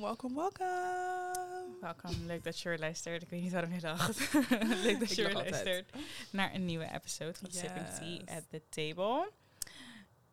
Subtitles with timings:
[0.00, 1.80] welkom, welkom, welkom.
[1.80, 3.22] Welkom, leuk dat je weer luistert.
[3.22, 4.32] Ik weet niet waarom je lacht.
[4.84, 5.90] leuk dat Ik je luistert
[6.30, 8.28] naar een nieuwe episode van Sipping Tea Yes.
[8.28, 9.30] at the Table.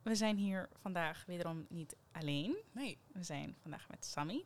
[0.04, 2.58] We zijn hier vandaag wederom niet alleen.
[2.72, 2.98] Nee.
[3.12, 4.46] We zijn vandaag met Sammy.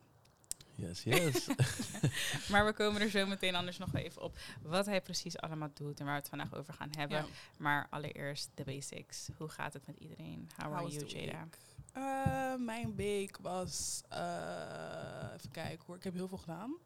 [0.76, 1.48] Yes, yes.
[2.52, 6.00] Maar we komen er zo meteen anders nog even op wat hij precies allemaal doet
[6.00, 7.18] en waar we het vandaag over gaan hebben.
[7.18, 7.26] Ja.
[7.58, 9.30] Maar allereerst de basics.
[9.38, 10.50] Hoe gaat het met iedereen?
[10.56, 11.40] How, How are you, Jada?
[11.40, 11.58] week?
[11.94, 14.04] Eh, mijn week was...
[14.10, 16.78] eh, even kijken hoor, ik heb heel veel gedaan.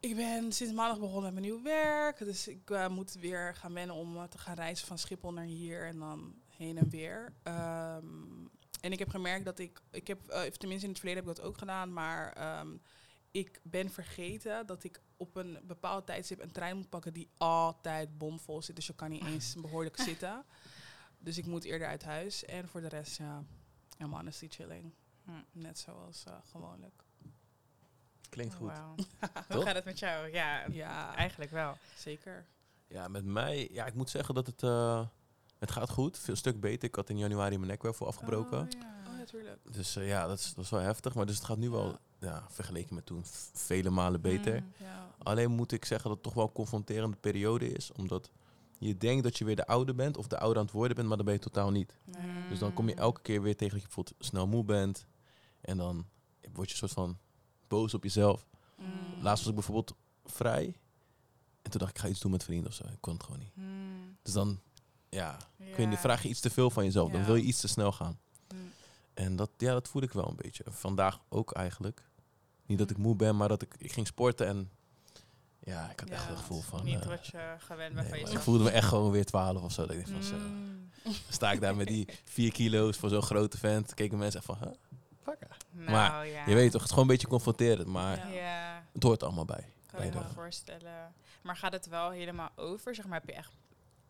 [0.00, 2.18] Ik ben sinds maandag begonnen met mijn nieuw werk.
[2.18, 5.86] Dus ik eh, moet weer gaan wennen om te gaan reizen van Schiphol naar hier
[5.86, 7.32] en dan heen en weer.
[7.42, 8.04] Ehm,
[8.80, 10.20] en ik heb gemerkt dat ik, ik heb,
[10.58, 12.76] tenminste in het verleden heb ik dat ook gedaan, maar ehm,
[13.30, 18.18] ik ben vergeten dat ik op een bepaald tijdstip een trein moet pakken die altijd
[18.18, 18.76] bomvol zit.
[18.76, 20.44] Dus je kan niet eens behoorlijk zitten.
[21.18, 22.44] Dus ik moet eerder uit huis.
[22.44, 23.44] En voor de rest, ja,
[24.02, 24.92] I'm honestly chilling.
[25.24, 25.30] Hm.
[25.52, 27.02] Net zoals eh, gewoonlijk.
[28.28, 28.70] Klinkt goed.
[29.52, 30.32] Hoe gaat het met jou?
[30.32, 31.76] Ja, Ja, eigenlijk wel.
[31.96, 32.46] zeker.
[32.86, 35.06] Ja, met mij, ja, ik moet zeggen dat het, eh,
[35.58, 36.18] het gaat goed.
[36.18, 36.88] Veel stuk beter.
[36.88, 38.60] Ik had in januari mijn nekwervel afgebroken.
[38.60, 39.10] Oh, ja.
[39.10, 39.58] Oh, natuurlijk.
[39.72, 41.14] Dus eh, ja, dat is, dat is wel heftig.
[41.14, 44.60] Maar dus het gaat nu wel, ja, vergeleken met toen, vele malen beter.
[44.60, 44.72] Mm.
[44.76, 45.10] Ja.
[45.18, 47.92] Alleen moet ik zeggen dat het toch wel een confronterende periode is.
[47.92, 48.30] Omdat
[48.86, 51.08] je denkt dat je weer de oude bent of de oude aan het worden bent,
[51.08, 51.98] maar dan ben je totaal niet.
[52.04, 52.48] Nee.
[52.48, 55.06] Dus dan kom je elke keer weer tegen dat je bijvoorbeeld snel moe bent.
[55.60, 56.06] En dan
[56.52, 57.18] word je een soort van
[57.68, 58.46] boos op jezelf.
[58.76, 58.86] Mm.
[59.22, 60.64] Laatst was ik bijvoorbeeld vrij.
[61.62, 62.84] En toen dacht ik, ik ga iets doen met vrienden of zo.
[62.86, 63.56] Ik kon het gewoon niet.
[63.56, 64.16] Mm.
[64.22, 64.60] Dus dan,
[65.08, 65.96] ja, ik niet, Ja.
[65.98, 67.10] vraag je iets te veel van jezelf.
[67.10, 68.18] Dan wil je iets te snel gaan.
[68.54, 68.58] Mm.
[69.14, 70.64] En dat, ja, dat voel ik wel een beetje.
[70.68, 72.10] Vandaag ook eigenlijk.
[72.66, 73.02] Niet dat ik Mm.
[73.02, 74.70] moe ben, maar dat ik, ik ging sporten en
[75.64, 76.84] ja, ik had Ja, echt het gevoel van...
[76.84, 79.24] Niet eh, wat je gewend bent nee, van maar ik voelde me echt gewoon weer
[79.24, 79.86] 12 of zo.
[79.86, 80.36] Dat ik van zo.
[80.36, 80.90] Mm.
[81.04, 83.94] Dan sta ik daar met die 4 kilo's voor zo'n grote vent.
[83.94, 84.68] Keken mensen echt van, huh?
[85.70, 86.46] Nou, Maar ja.
[86.46, 88.84] Je weet toch, het is gewoon een beetje confronterend, maar Ja.
[88.92, 89.72] Het hoort allemaal bij.
[89.86, 91.12] kan bij je me voorstellen.
[91.42, 92.94] Maar gaat het wel helemaal over?
[92.94, 93.50] Zeg maar, heb je echt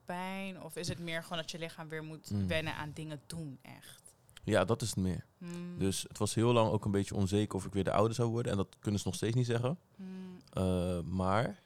[0.04, 0.62] pijn?
[0.62, 2.46] Of is het meer gewoon dat je lichaam weer moet Mm.
[2.48, 4.02] wennen aan dingen doen, echt?
[4.44, 5.24] Ja, dat is het meer.
[5.42, 5.78] Mm.
[5.78, 8.30] Dus het was heel lang ook een beetje onzeker of ik weer de oude zou
[8.30, 8.52] worden.
[8.52, 9.78] En dat kunnen ze nog steeds niet zeggen.
[9.96, 10.36] Mm.
[10.58, 11.62] Uh, maar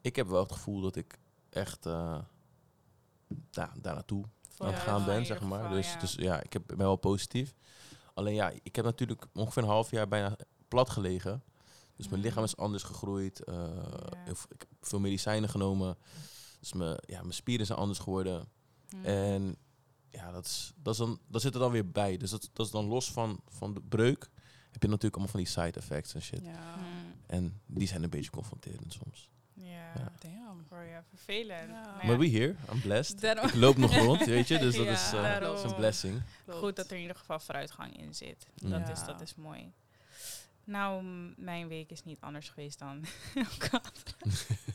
[0.00, 1.18] ik heb wel het gevoel dat ik
[1.50, 2.18] echt uh,
[3.50, 5.60] daar, daar naartoe Voor aan het gaan ben, zeg maar.
[5.60, 5.98] geval, dus, ja.
[5.98, 7.54] dus ja, ik heb, ben wel positief.
[8.14, 10.36] Alleen ja, ik heb natuurlijk ongeveer een half jaar bijna
[10.68, 11.42] plat gelegen.
[11.96, 12.26] Dus mijn Mm.
[12.26, 13.42] lichaam is anders gegroeid.
[13.48, 14.30] Uh, Ja.
[14.30, 15.96] ik, ik heb veel medicijnen genomen.
[16.60, 18.48] Dus mijn, ja, mijn spieren zijn anders geworden.
[18.96, 19.04] Mm.
[19.04, 19.56] En
[20.10, 22.16] ja, dat, is, dat, is dan, dat zit er dan weer bij.
[22.16, 24.28] Dus dat, dat is dan los van, van de breuk.
[24.70, 26.44] Heb je natuurlijk allemaal van die side effects en shit.
[26.44, 26.76] Ja.
[26.76, 27.12] Mm.
[27.26, 29.28] En die zijn een beetje confronterend soms.
[29.54, 30.12] Ja, Ja.
[30.18, 30.64] Damn.
[30.68, 31.68] voor je vervelend.
[31.70, 31.96] Ja.
[32.02, 33.20] Maar we here, I'm blessed.
[33.20, 34.58] Daarom- Ik loop nog rond, weet je.
[34.58, 36.22] Dus dat Ja, is, eh, dat is een blessing.
[36.48, 38.46] Goed dat er in ieder geval vooruitgang in zit.
[38.62, 38.70] Mm.
[38.70, 38.90] Dat, Ja.
[38.92, 39.72] is, dat is mooi.
[40.64, 41.04] Nou,
[41.36, 43.04] mijn week is niet anders geweest dan
[43.34, 44.16] elke andere.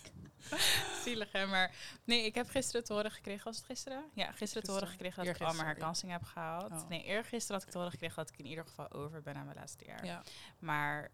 [1.03, 4.03] Zielig hè, maar nee, ik heb gisteren te horen gekregen, was het gisteren?
[4.13, 6.71] Ja, gisteren te horen gekregen dat ik al mijn herkansing heb gehaald.
[6.71, 6.89] Oh.
[6.89, 9.45] Nee, eergisteren had ik te horen gekregen dat ik in ieder geval over ben aan
[9.45, 10.05] mijn laatste jaar.
[10.05, 10.23] Ja.
[10.59, 11.11] Maar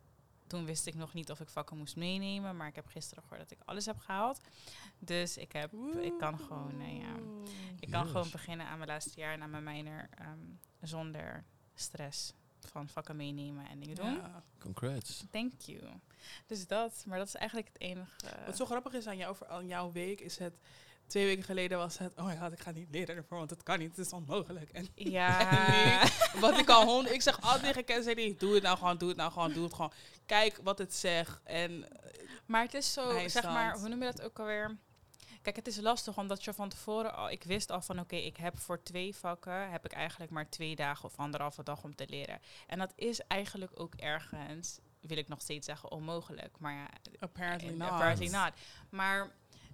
[0.48, 3.42] toen wist ik nog niet of ik vakken moest meenemen, maar ik heb gisteren gehoord
[3.50, 4.42] dat ik alles heb gehaald.
[5.00, 7.16] Dus ik, heb, ik kan gewoon, nou ja,
[7.80, 8.12] ik kan Yes.
[8.12, 10.40] gewoon beginnen aan mijn laatste jaar en aan mijn minor ehm,
[10.82, 11.44] zonder
[11.76, 12.34] stress
[12.68, 14.14] van vakken meenemen en dingen doen.
[14.14, 14.44] Ja.
[14.60, 15.24] Congrats.
[15.32, 15.82] Thank you.
[16.46, 18.12] Dus dat, maar dat is eigenlijk het enige.
[18.46, 20.54] Wat zo grappig is aan, jou, aan jouw week, is het...
[21.08, 23.64] Twee weken geleden was het, oh my god, ik ga niet leren ervoor, want het
[23.64, 24.70] kan niet, het is onmogelijk.
[24.70, 26.04] En ja,
[26.40, 29.18] wat ik al honderd, ik zeg altijd tegen die, doe het nou gewoon, doe het
[29.18, 29.92] nou gewoon, doe het gewoon.
[30.26, 31.40] Kijk wat het zegt.
[31.44, 31.86] En
[32.46, 34.78] maar het is zo, zeg maar, hoe noem je dat ook alweer?
[35.42, 38.38] Kijk, het is lastig omdat je van tevoren al, ik wist al van oké, ik
[38.38, 42.06] heb voor twee vakken, heb ik eigenlijk maar twee dagen of anderhalve dag om te
[42.10, 42.40] leren.
[42.68, 46.60] En dat is eigenlijk ook ergens, wil ik nog steeds zeggen, onmogelijk.
[46.60, 46.88] Maar ja,
[47.20, 47.90] apparently not.
[47.90, 48.52] apparently not.
[48.90, 49.32] Maar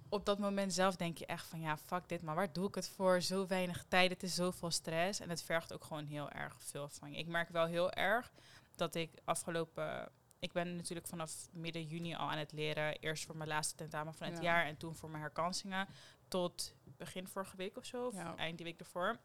[0.08, 2.74] op dat moment zelf denk je echt van ja, fuck dit, maar waar doe ik
[2.74, 3.20] het voor?
[3.20, 6.88] Zo weinig tijd, het is zoveel stress en het vergt ook gewoon heel erg veel
[6.88, 7.18] van je.
[7.18, 8.32] Ik merk wel heel erg
[8.76, 10.08] dat ik afgelopen,
[10.38, 14.14] ik ben natuurlijk vanaf midden juni al aan het leren, eerst voor mijn laatste tentamen
[14.14, 14.42] van het Ja.
[14.42, 15.88] jaar en toen voor mijn herkansingen
[16.28, 18.36] tot begin vorige week of zo, of Ja.
[18.36, 19.18] eind die week ervoor.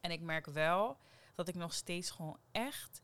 [0.00, 0.96] En ik merk wel
[1.34, 3.02] dat ik nog steeds gewoon echt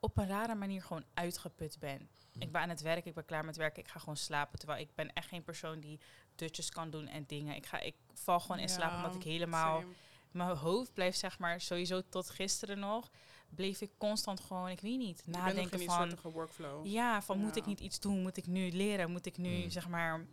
[0.00, 2.08] op een rare manier gewoon uitgeput ben.
[2.38, 4.58] Ik ben aan het werk, ik ben klaar met werken, ik ga gewoon slapen.
[4.58, 6.00] Terwijl ik ben echt geen persoon die
[6.34, 7.54] dutjes kan doen en dingen.
[7.54, 9.80] Ik, ga, ik val gewoon in slaap Ja, omdat ik helemaal...
[9.80, 9.92] same.
[10.30, 13.10] Mijn hoofd blijft zeg maar sowieso tot gisteren nog...
[13.48, 15.96] bleef ik constant gewoon, ik weet niet, nadenken van...
[15.96, 16.86] soortige workflow.
[16.86, 18.22] Ja, van moet ik niet iets doen?
[18.22, 19.10] Moet ik nu leren?
[19.10, 19.70] Moet ik nu, Mm.
[19.70, 20.18] zeg maar...
[20.18, 20.26] Mhm.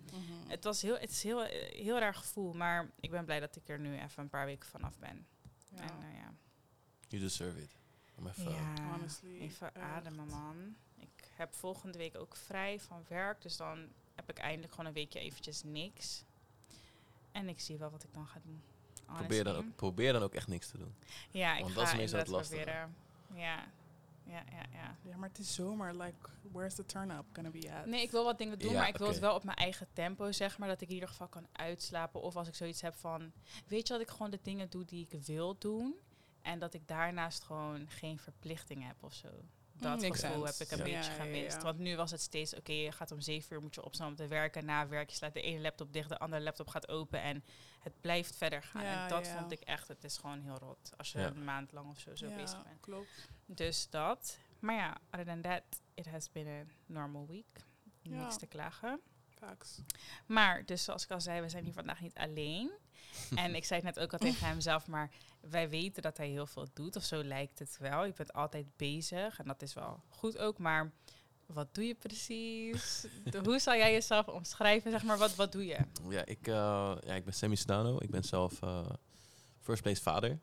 [0.48, 3.56] Het was heel, het is heel, eh, heel raar gevoel, maar ik ben blij dat
[3.56, 5.28] ik er nu even een paar weken vanaf ben.
[5.70, 5.82] Ja.
[5.82, 6.34] En nou ja,
[7.08, 7.76] You deserve it.
[8.18, 9.86] Om even, ja honestly, even echt.
[9.86, 10.76] ademen man.
[11.00, 13.42] Ik heb volgende week ook vrij van werk.
[13.42, 16.24] Dus dan heb ik eindelijk gewoon een weekje eventjes niks.
[17.32, 18.62] En ik zie wel wat ik dan ga doen.
[19.18, 20.96] Probeer dan, ook, probeer dan ook echt niks te doen.
[21.32, 22.56] Ja, ik Want ga dat is meestal het lastige.
[22.62, 22.96] proberen.
[23.36, 23.64] Ja.
[24.24, 24.96] Ja, ja, ja.
[25.02, 25.96] Ja, maar het is zomer.
[25.96, 27.86] Like, where's the turn-up gonna be at?
[27.86, 29.88] Nee, ik wil wat dingen doen, Ja, maar ik wil het wel op mijn eigen
[29.94, 30.68] tempo, zeg maar.
[30.68, 32.22] Dat ik in ieder geval kan uitslapen.
[32.22, 33.32] Of als ik zoiets heb van...
[33.68, 35.96] Weet je dat ik gewoon de dingen doe die ik wil doen?
[36.42, 39.30] En dat ik daarnaast gewoon geen verplichting heb of zo.
[39.80, 40.64] Dat makes gevoel sense.
[40.64, 40.98] heb ik een Ja.
[40.98, 41.62] beetje gemist.
[41.62, 44.16] Want nu was het steeds, oké, je gaat om zeven uur, moet je opstaan om
[44.16, 44.66] te werken.
[44.66, 47.22] Na werk, je slaat de ene laptop dicht, de andere laptop gaat open.
[47.22, 47.44] En
[47.80, 48.84] het blijft verder gaan.
[48.84, 49.38] Ja, en dat ja.
[49.40, 50.92] vond ik echt, het is gewoon heel rot.
[50.98, 51.26] Als je Ja.
[51.28, 52.80] een maand lang of zo, zo Ja, bezig bent.
[52.80, 53.30] Klopt.
[53.46, 54.38] Dus dat.
[54.60, 55.64] Maar ja, other than that,
[55.94, 57.64] it has been a normal week.
[58.02, 58.22] Ja.
[58.24, 59.02] Niks te klagen.
[59.30, 59.80] Facts.
[60.26, 62.72] Maar, dus zoals ik al zei, we zijn hier vandaag niet alleen.
[63.36, 65.10] en ik zei het net ook al tegen hem zelf, maar
[65.50, 66.96] wij weten dat hij heel veel doet.
[66.96, 68.06] Of zo lijkt het wel.
[68.06, 70.58] Je bent altijd bezig en dat is wel goed ook.
[70.58, 70.92] Maar
[71.46, 73.06] wat doe je precies?
[73.32, 74.92] De- hoe zou jij jezelf omschrijven?
[74.92, 75.78] Zeg maar, wat, wat doe je?
[76.10, 76.54] Ja, ik, eh,
[77.06, 77.98] ja, ik ben Sammy Sedano.
[78.00, 78.86] Ik ben zelf eh,
[79.62, 80.40] first place vader.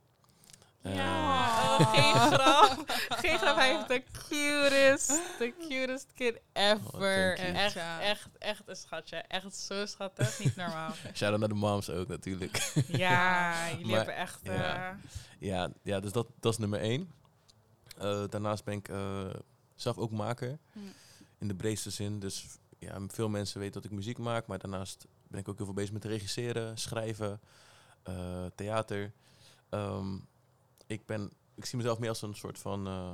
[0.82, 2.84] Ja, oh, geen grap.
[3.08, 5.08] Geen grap, hij heeft de cutest,
[5.38, 7.36] de cutest kid ever.
[7.38, 8.00] Oh, echt, Ja.
[8.00, 9.16] echt, echt een schatje.
[9.16, 10.90] Echt zo schattig, niet normaal.
[11.14, 12.72] Shout-out naar de moms ook natuurlijk.
[12.86, 14.38] Ja, jullie Maar- hebben echt...
[14.42, 14.90] ja.
[14.90, 14.96] eh,
[15.38, 17.10] ja, ja, dus dat, dat is nummer één.
[17.98, 19.26] Eh, daarnaast ben ik eh,
[19.74, 20.58] zelf ook maker.
[20.72, 20.78] Hm.
[21.38, 22.18] In de breedste zin.
[22.20, 22.46] Dus
[22.78, 24.46] ja, veel mensen weten dat ik muziek maak.
[24.46, 27.40] Maar daarnaast ben ik ook heel veel bezig met regisseren, schrijven,
[28.54, 29.12] theater.
[29.70, 30.16] Ehm,
[30.92, 33.12] ik, ben, ik zie mezelf meer als een soort van eh,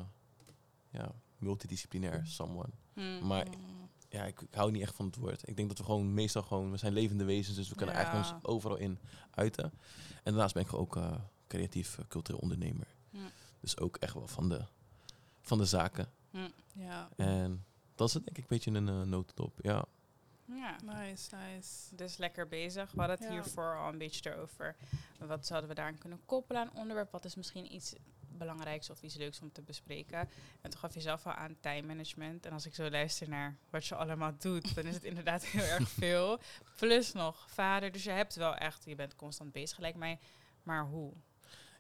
[0.91, 2.69] ja, multidisciplinair someone.
[2.95, 3.27] hm.
[3.27, 3.89] Maar Mm.
[4.09, 5.49] ja, ik, ik hou niet echt van het woord.
[5.49, 8.01] Ik denk dat we gewoon meestal gewoon, we zijn levende wezens, dus we kunnen Ja.
[8.01, 8.99] eigenlijk ons overal in
[9.31, 9.65] uiten.
[9.65, 11.15] En daarnaast ben ik ook eh,
[11.47, 12.87] creatief eh, cultureel ondernemer.
[13.11, 13.21] Ja.
[13.61, 14.65] Dus ook echt wel van de,
[15.41, 16.11] van de zaken.
[16.73, 17.09] Ja.
[17.17, 17.65] En
[17.95, 19.59] dat is het denk ik een beetje een uh, notendop.
[19.63, 19.85] Ja.
[20.55, 20.77] Ja.
[20.85, 21.95] Nice, nice.
[21.95, 22.91] Dus lekker bezig.
[22.93, 23.33] We hadden het Ja.
[23.33, 24.77] hiervoor al een beetje erover.
[25.19, 27.11] Wat zouden we daaraan kunnen koppelen aan onderwerp?
[27.13, 27.95] Wat is misschien iets
[28.29, 30.19] belangrijks of iets leuks om te bespreken?
[30.61, 32.47] En toen gaf je zelf al aan time management.
[32.47, 35.63] En als ik zo luister naar wat je allemaal doet, dan is het inderdaad heel
[35.65, 36.39] erg veel.
[36.77, 37.93] Plus nog vader.
[37.93, 40.19] Dus je hebt wel echt, je bent constant bezig lijkt mij.
[40.63, 41.13] Maar hoe?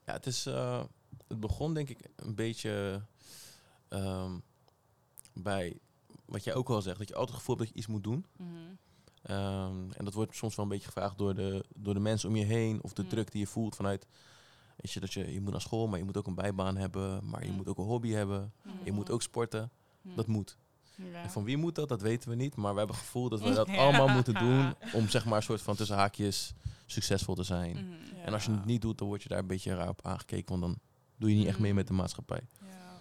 [0.04, 0.84] Ja, het is, eh,
[1.28, 3.02] het begon denk ik een beetje
[3.88, 4.38] ehm,
[5.32, 5.78] bij
[6.28, 8.04] wat jij ook al zegt, dat je altijd het gevoel hebt dat je iets moet
[8.04, 8.26] doen.
[8.36, 8.48] Mhm.
[9.22, 12.36] Ehm, en dat wordt soms wel een beetje gevraagd door de, door de mensen om
[12.36, 12.82] je heen.
[12.82, 13.08] Of de Mm.
[13.08, 14.06] druk die je voelt vanuit.
[14.76, 17.28] Weet je, dat je, je moet naar school, maar je moet ook een bijbaan hebben.
[17.28, 17.56] Maar je Mm.
[17.56, 18.52] moet ook een hobby hebben.
[18.84, 19.70] Je moet ook sporten.
[20.02, 20.16] Mhm.
[20.16, 20.58] Dat moet.
[20.96, 21.22] Ja.
[21.22, 22.56] En van wie moet dat, dat weten we niet.
[22.56, 23.76] Maar we hebben het gevoel dat we dat Ja.
[23.76, 24.74] allemaal moeten doen.
[25.02, 26.54] Om zeg maar een soort van tussen haakjes
[26.86, 27.70] succesvol te zijn.
[27.76, 28.16] Mhm.
[28.16, 28.22] Ja.
[28.24, 30.48] En als je het niet doet, dan word je daar een beetje raar op aangekeken.
[30.48, 30.78] Want dan
[31.16, 32.40] doe je niet echt mee met de maatschappij.
[32.60, 33.00] Ja.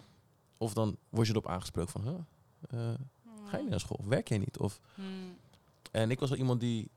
[0.58, 2.02] Of dan word je erop aangesproken van...
[2.04, 3.00] Huh, eh,
[3.48, 3.98] ga je niet naar school?
[4.00, 4.58] Of werk jij niet?
[4.58, 5.08] Of Mhm.
[5.92, 6.90] En ik was wel iemand die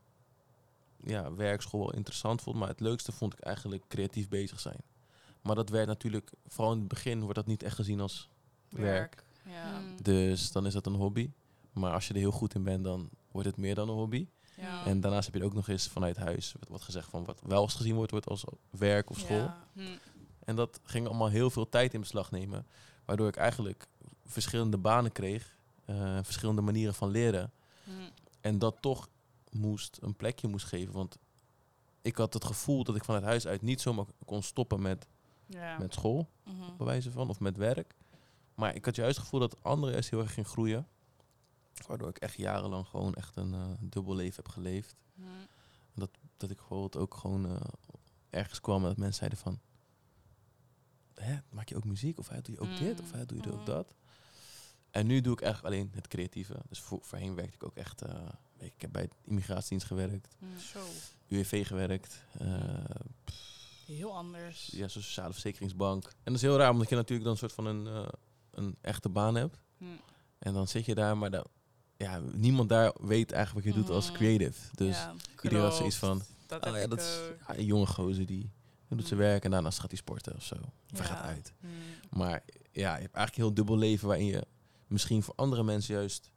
[1.03, 2.55] ja, werk, school wel interessant vond.
[2.57, 4.81] Maar het leukste vond ik eigenlijk creatief bezig zijn.
[5.41, 8.29] Maar dat werd natuurlijk, vooral in het begin, wordt dat niet echt gezien als
[8.69, 9.23] werk.
[9.45, 9.79] Ja.
[9.79, 10.03] Mhm.
[10.03, 11.29] Dus dan is dat een hobby.
[11.73, 14.27] Maar als je er heel goed in bent, dan wordt het meer dan een hobby.
[14.55, 14.85] Ja.
[14.85, 17.61] En daarnaast heb je ook nog eens vanuit huis wat, wat gezegd van wat wel
[17.61, 19.37] eens gezien wordt, wordt als werk of school.
[19.37, 19.67] Ja.
[19.73, 19.87] Mhm.
[20.45, 22.65] En dat ging allemaal heel veel tijd in beslag nemen.
[23.05, 23.87] Waardoor ik eigenlijk
[24.25, 25.55] verschillende banen kreeg.
[25.85, 27.51] Eh, verschillende manieren van leren.
[27.83, 27.95] Mhm.
[28.41, 29.09] En dat toch
[29.51, 30.93] moest een plekje moest geven.
[30.93, 31.17] Want
[32.01, 35.07] ik had het gevoel dat ik vanuit huis uit niet zomaar kon stoppen met,
[35.45, 35.77] Ja.
[35.77, 36.77] met school, Mhm.
[36.77, 37.95] bij wijze van, of met werk.
[38.55, 40.87] Maar ik had juist het gevoel dat anderen juist heel erg ging groeien.
[41.87, 44.95] Waardoor ik echt jarenlang gewoon echt een eh, dubbel leven heb geleefd.
[45.13, 45.27] Mhm.
[45.95, 47.55] Dat, dat ik bijvoorbeeld ook gewoon eh,
[48.29, 49.59] ergens kwam en dat mensen zeiden van...
[51.15, 52.19] Hè, maak je ook muziek?
[52.19, 53.01] Of hè, doe je ook dit?
[53.01, 53.65] Of hè, doe je ook Mm.
[53.65, 53.93] dat?
[54.91, 56.55] En nu doe ik echt alleen het creatieve.
[56.69, 58.01] Dus voor, voorheen werkte ik ook echt...
[58.01, 58.15] eh,
[58.57, 60.35] ik heb bij het immigratiedienst gewerkt.
[60.73, 60.79] Zo.
[61.27, 62.23] UWV gewerkt.
[62.39, 62.45] eh,
[63.85, 64.69] Heel anders.
[64.71, 66.03] ja, zo'n sociale verzekeringsbank.
[66.05, 68.07] En dat is heel raar, omdat je natuurlijk dan een soort van een, eh,
[68.51, 69.57] een echte baan hebt.
[69.77, 69.91] Mhm.
[70.39, 71.45] En dan zit je daar, maar dan,
[71.97, 74.15] ja, niemand daar weet eigenlijk wat je doet als Mhm.
[74.15, 74.75] creative.
[74.75, 75.13] Dus ja.
[75.43, 78.49] iedereen had zoiets van, Dat oh ja, ik dat is ja, een jonge gozer die,
[78.87, 79.25] doet zijn Mm.
[79.25, 80.55] werk en daarnaast gaat hij sporten of zo.
[80.91, 81.53] Of hij gaat uit.
[82.09, 84.45] Maar ja, je hebt eigenlijk een heel dubbel leven waarin je
[84.91, 86.31] misschien voor andere mensen juist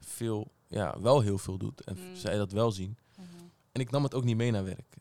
[0.00, 1.80] veel, ja, wel heel veel doet.
[1.84, 2.16] En Mm.
[2.16, 2.98] zij dat wel zien.
[3.16, 3.26] Mhm.
[3.72, 4.96] En ik nam het ook niet mee naar werk.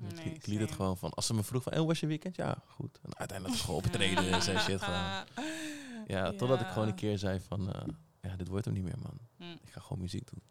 [0.00, 2.06] Ik- Nee, ik liet het gewoon van, als ze me vroeg van, hoe was je
[2.06, 2.36] weekend?
[2.36, 2.98] Ja, goed.
[3.02, 5.26] En uiteindelijk gewoon optreden en zijn shit gedaan.
[6.06, 7.82] Ja, totdat ik gewoon een keer zei van, eh,
[8.20, 9.18] ja, dit wordt hem niet meer, man.
[9.36, 9.50] Mhm.
[9.62, 10.42] Ik ga gewoon muziek doen.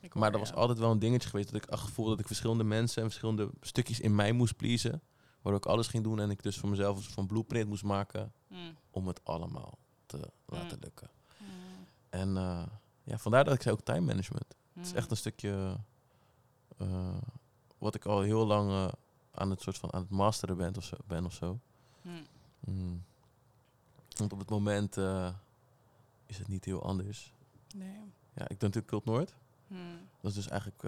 [0.00, 2.26] Ik Maar dat was altijd wel een dingetje geweest dat ik het gevoel dat ik
[2.26, 5.02] verschillende mensen en verschillende stukjes in mij moest pleasen.
[5.42, 7.82] Waardoor ik alles ging doen en ik dus voor mezelf een soort van blueprint moest
[7.82, 8.58] maken Mhm.
[8.90, 10.82] om het allemaal te laten Mm.
[10.82, 11.10] lukken.
[11.38, 11.46] Mm.
[12.10, 12.66] En eh,
[13.04, 14.54] ja, vandaar dat ik zei ook time management.
[14.74, 14.96] Het is Mm.
[14.96, 15.76] echt een stukje
[16.76, 17.16] eh,
[17.78, 18.88] wat ik al heel lang eh,
[19.30, 20.96] aan het soort van aan het masteren ben of zo.
[21.06, 21.60] Ben of zo.
[22.60, 23.04] Mm.
[24.16, 24.96] Want op het moment
[26.26, 27.32] is het niet heel anders.
[27.74, 28.12] Nee.
[28.34, 29.34] Ja, ik doe natuurlijk Cult Noord.
[30.20, 30.82] Dat is dus eigenlijk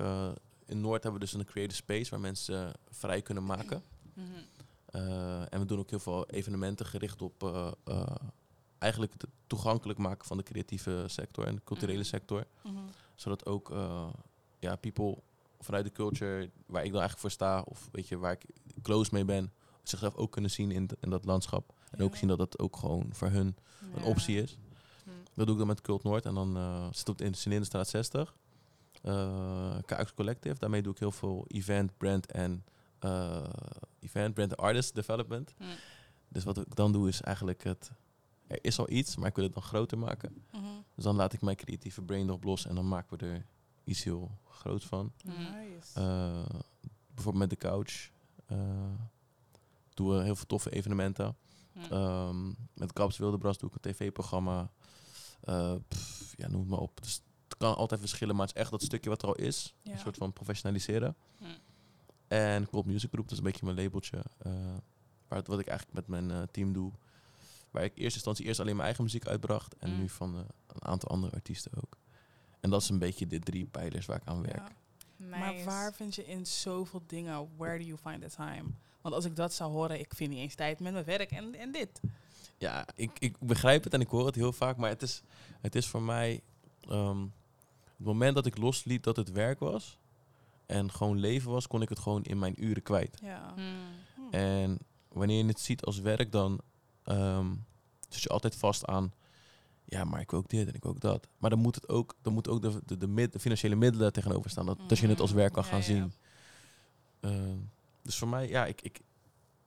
[0.65, 3.83] in Noord hebben we dus een creative space waar mensen vrij kunnen maken.
[4.15, 4.27] Mhm.
[4.85, 7.41] Eh, en we doen ook heel veel evenementen gericht op
[8.79, 12.07] eigenlijk het toegankelijk maken van de creatieve sector en de culturele Mhm.
[12.09, 12.45] sector.
[12.63, 12.75] Mhm.
[13.15, 14.09] Zodat ook eh,
[14.59, 15.19] ja, people
[15.61, 18.45] vanuit de culture, waar ik dan eigenlijk voor sta, of weet je, waar ik
[18.83, 21.75] close mee ben, zichzelf ook kunnen zien in, in dat landschap.
[21.91, 23.57] En ook zien dat dat ook gewoon voor hun
[23.95, 24.57] een optie is.
[25.05, 25.13] Mm.
[25.35, 26.27] Dat doe ik dan met Cult Noord.
[26.27, 28.35] En dan eh zit het in Cilinderstraat 60.
[29.03, 30.59] eh KX Collective.
[30.59, 32.65] Daarmee doe ik heel veel event, brand en
[34.01, 35.55] event, brand artist development.
[36.29, 37.91] Dus wat ik dan doe is eigenlijk het...
[38.49, 40.45] Er is al iets, maar ik wil het dan groter maken.
[40.52, 40.62] Mhm.
[40.95, 43.47] Dus dan laat ik mijn creatieve brain erop los en dan maken we er
[43.85, 45.12] iets heel groots van.
[45.25, 46.00] Nice.
[46.00, 46.57] Eh,
[47.14, 48.11] bijvoorbeeld met de couch.
[48.47, 48.59] eh
[49.95, 51.37] doen we heel veel toffe evenementen.
[51.73, 51.83] Mm.
[51.83, 54.71] Ehm, met Kaps Wildebras doe ik een tv-programma.
[55.40, 55.75] Eh,
[56.37, 57.02] ja, noem het maar op.
[57.02, 57.14] Dus
[57.49, 59.75] het kan altijd verschillen, maar het is echt dat stukje wat er al is.
[59.83, 59.93] Ja.
[59.93, 61.17] Een soort van professionaliseren.
[61.38, 61.47] Mm.
[62.28, 64.23] En Cold Music Group, dat is een beetje mijn labeltje.
[64.38, 64.52] eh,
[65.28, 66.93] waar het, wat ik eigenlijk met mijn eh, team doe.
[67.71, 69.77] Waar ik in eerste instantie eerst alleen mijn eigen muziek uitbracht.
[69.77, 69.99] En Mm.
[69.99, 71.97] nu van eh, een aantal andere artiesten ook.
[72.61, 74.69] En dat is een beetje de drie pijlers waar ik aan werk.
[75.17, 75.27] Ja.
[75.27, 78.65] Maar waar vind je in zoveel dingen, where do you find the time?
[79.01, 81.55] Want als ik dat zou horen, ik vind niet eens tijd met mijn werk en,
[81.55, 82.01] en dit.
[82.59, 85.23] Ja, ik, ik begrijp het en ik hoor het heel vaak, maar het is,
[85.61, 86.41] het is voor mij
[86.81, 87.21] ehm,
[87.97, 89.99] het moment dat ik losliet dat het werk was
[90.67, 93.19] en gewoon leven was, kon ik het gewoon in mijn uren kwijt.
[93.23, 93.53] Ja.
[93.57, 93.65] Mm.
[94.15, 94.35] Hm.
[94.35, 96.61] En wanneer je het ziet als werk, dan
[97.09, 97.55] ehm,
[98.09, 99.12] zit je altijd vast aan,
[99.85, 101.27] ja, maar ik wil ook dit en ik wil ook dat.
[101.38, 104.12] Maar dan moet het ook, dan moet ook de, de, de, mid- de financiële middelen
[104.12, 105.85] tegenover staan, dat, dat je het als werk kan Ja, gaan ja.
[105.85, 106.12] zien.
[107.21, 107.57] Ehm,
[108.03, 109.00] dus voor mij, ja, ik, ik,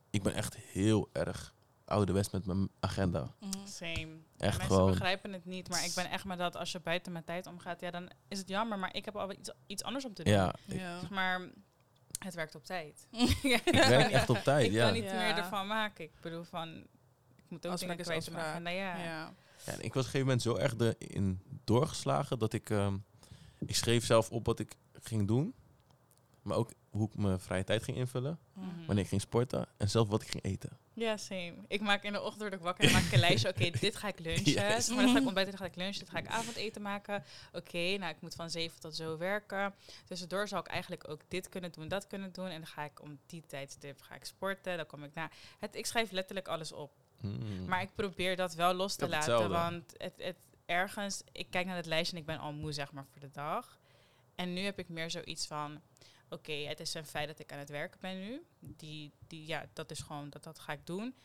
[0.09, 1.53] ik ben echt heel erg
[1.85, 3.33] ouderwets met mijn agenda.
[3.39, 3.51] Mhm.
[3.67, 3.91] Same.
[4.37, 4.89] Echt Mensen gewoon.
[4.89, 7.79] begrijpen het niet, maar ik ben echt met dat als je buiten mijn tijd omgaat,
[7.81, 10.33] ja, dan is het jammer, maar ik heb al iets, iets anders om te doen.
[10.33, 10.99] Ja, ik, Ja.
[10.99, 11.49] Zeg maar
[12.19, 13.07] het werkt op tijd.
[13.41, 14.83] ik werk echt op tijd, ik ja.
[14.85, 15.13] kan niet Ja.
[15.17, 16.03] meer ervan maken.
[16.05, 16.87] Ik bedoel van, ik
[17.51, 18.65] moet ook dingen Afspraak is kwijt in mijn afspraak.
[18.65, 19.03] agenda.
[19.03, 19.33] Ja.
[19.65, 19.73] Ja.
[19.73, 22.69] Ik was op een gegeven moment zo erg erin doorgeslagen dat ik...
[22.69, 22.97] ehm,
[23.59, 25.53] ik schreef zelf op wat ik ging doen.
[26.41, 28.39] Maar ook hoe ik mijn vrije tijd ging invullen.
[28.53, 28.65] Mhm.
[28.85, 29.65] Wanneer ik ging sporten.
[29.77, 30.77] En zelf wat ik ging eten.
[30.93, 31.53] Ja, same.
[31.67, 33.49] Ik maak in de ochtend word ik wakker en maak ik een lijstje.
[33.49, 34.55] Oké, dit ga ik lunchen.
[34.95, 35.99] Maar dan ga ik ontbijten, dan ga ik lunchen.
[35.99, 37.23] Dit ga ik avondeten maken.
[37.51, 39.73] Oké, nou, ik moet van zeven tot zo werken.
[40.05, 42.47] Tussendoor zou ik eigenlijk ook dit kunnen doen, dat kunnen doen.
[42.47, 44.77] En dan ga ik om die tijdstip ga ik sporten.
[44.77, 45.31] Dan kom ik naar...
[45.59, 46.91] Het, ik schrijf letterlijk alles op.
[47.21, 47.65] Mm.
[47.65, 49.17] Maar ik probeer dat wel los te laten.
[49.17, 49.47] hetzelfde.
[49.47, 52.91] Want het, het, ergens, ik kijk naar het lijstje en ik ben al moe, zeg
[52.91, 53.79] maar, voor de dag.
[54.35, 55.81] En nu heb ik meer zoiets van,
[56.29, 58.41] oké, het is een feit dat ik aan het werken ben nu.
[58.59, 61.15] Die, die, ja, dat is gewoon, dat, dat ga ik doen.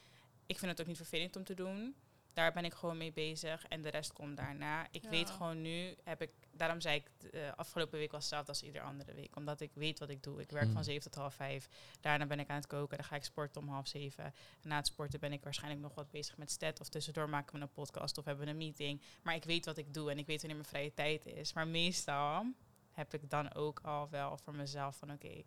[0.47, 1.95] Ik vind het ook niet vervelend om te doen.
[2.37, 4.87] Daar ben ik gewoon mee bezig en de rest komt daarna.
[4.91, 5.09] Ik Ja.
[5.11, 8.83] weet gewoon nu, heb ik, daarom zei ik, de afgelopen week was hetzelfde als ieder
[8.83, 9.37] andere week.
[9.37, 10.41] Omdat ik weet wat ik doe.
[10.41, 10.73] Ik werk Mm.
[10.73, 11.69] van zeven tot half vijf.
[12.01, 14.25] Daarna ben ik aan het koken, dan ga ik sporten om half zeven.
[14.25, 16.81] En na het sporten ben ik waarschijnlijk nog wat bezig met stat.
[16.81, 19.03] Of tussendoor maken we een podcast of hebben we een meeting.
[19.23, 21.53] Maar ik weet wat ik doe en ik weet wanneer mijn vrije tijd is.
[21.53, 22.45] Maar meestal
[22.91, 25.43] heb ik dan ook al wel voor mezelf van oké,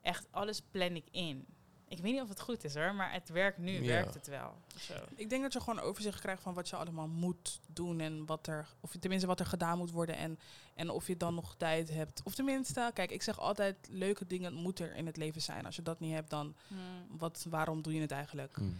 [0.00, 1.46] echt alles plan ik in.
[1.92, 3.86] Ik weet niet of het goed is hoor, maar het werkt nu, Ja.
[3.86, 4.54] werkt het wel.
[4.78, 4.94] Zo.
[5.14, 8.46] Ik denk dat je gewoon overzicht krijgt van wat je allemaal moet doen en wat
[8.46, 10.38] er, of tenminste wat er gedaan moet worden en,
[10.74, 12.22] en of je dan nog tijd hebt.
[12.24, 15.66] Of tenminste, kijk, ik zeg altijd, leuke dingen moeten er in het leven zijn.
[15.66, 16.54] Als je dat niet hebt, dan
[17.08, 18.56] wat, waarom doe je het eigenlijk?
[18.56, 18.76] Mm.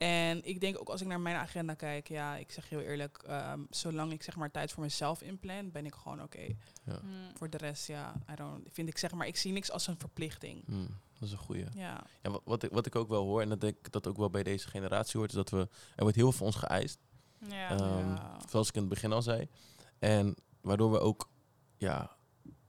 [0.00, 3.22] En ik denk ook als ik naar mijn agenda kijk, ja, ik zeg heel eerlijk,
[3.26, 6.46] ehm, zolang ik zeg maar tijd voor mezelf inplan, ben ik gewoon oké.
[6.84, 7.00] Ja.
[7.02, 7.36] Mm.
[7.36, 9.98] Voor de rest, ja, I don't, vind ik zeg maar, ik zie niks als een
[9.98, 10.62] verplichting.
[10.66, 10.86] Mm.
[11.12, 11.64] Dat is een goeie.
[11.74, 14.06] Ja, Ja, wat, wat, ik, wat ik ook wel hoor, en dat denk ik dat
[14.06, 15.58] ook wel bij deze generatie hoort, is dat we...
[15.96, 16.98] Er wordt heel veel van ons geëist.
[17.48, 17.70] Ja.
[17.70, 18.38] Ehm, Ja.
[18.48, 19.48] Zoals ik in het begin al zei.
[19.98, 21.30] En waardoor we ook
[21.76, 22.16] ja,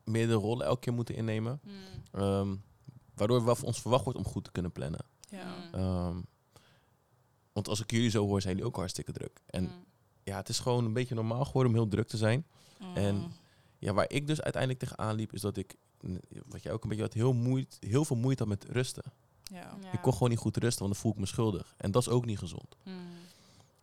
[0.03, 1.59] meerdere rollen elke keer moeten innemen.
[1.63, 1.73] Mm.
[2.11, 2.55] Ehm,
[3.15, 5.05] waardoor wel van ons verwacht wordt om goed te kunnen plannen.
[5.29, 6.13] ja.
[7.53, 9.41] Want als ik jullie zo hoor, zijn jullie ook hartstikke druk.
[9.45, 9.83] En Mm.
[10.23, 12.45] ja, het is gewoon een beetje normaal geworden om heel druk te zijn.
[12.95, 13.31] En- Mm.
[13.77, 15.75] Ja, waar ik dus uiteindelijk tegenaan liep, is dat ik,
[16.45, 19.03] wat jij ook een beetje had, heel, moeite, heel veel moeite had met rusten.
[19.43, 19.77] ja.
[19.81, 19.91] Ja.
[19.91, 21.73] Ik kon gewoon niet goed rusten, want dan voel ik me schuldig.
[21.77, 22.75] En dat is ook niet gezond.
[22.83, 22.93] Mm.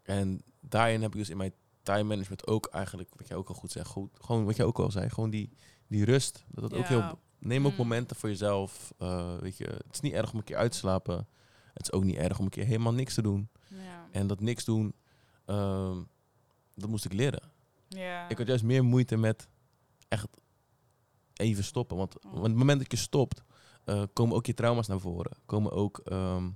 [0.02, 3.54] En daarin heb ik dus in mijn time management ook eigenlijk, wat jij ook al
[3.54, 5.50] goed zegt, goed, gewoon wat jij ook al zei, gewoon die,
[5.86, 6.44] die rust.
[6.48, 7.78] Dat dat ook heel, neem ook Mm.
[7.78, 8.92] momenten voor jezelf.
[8.98, 11.26] eh, weet je, het is niet erg om een keer uit te slapen.
[11.78, 13.48] Het is ook niet erg om een keer helemaal niks te doen.
[13.68, 14.08] Ja.
[14.10, 14.94] En dat niks doen,
[15.44, 16.02] ehm,
[16.74, 17.42] dat moest ik leren.
[17.88, 18.28] Ja.
[18.28, 19.48] Ik had juist meer moeite met
[20.08, 20.26] echt
[21.34, 21.96] even stoppen.
[21.96, 23.42] Want op het moment dat je stopt,
[23.84, 25.32] eh, komen ook je trauma's naar voren.
[25.46, 26.48] Komen ook, ehm,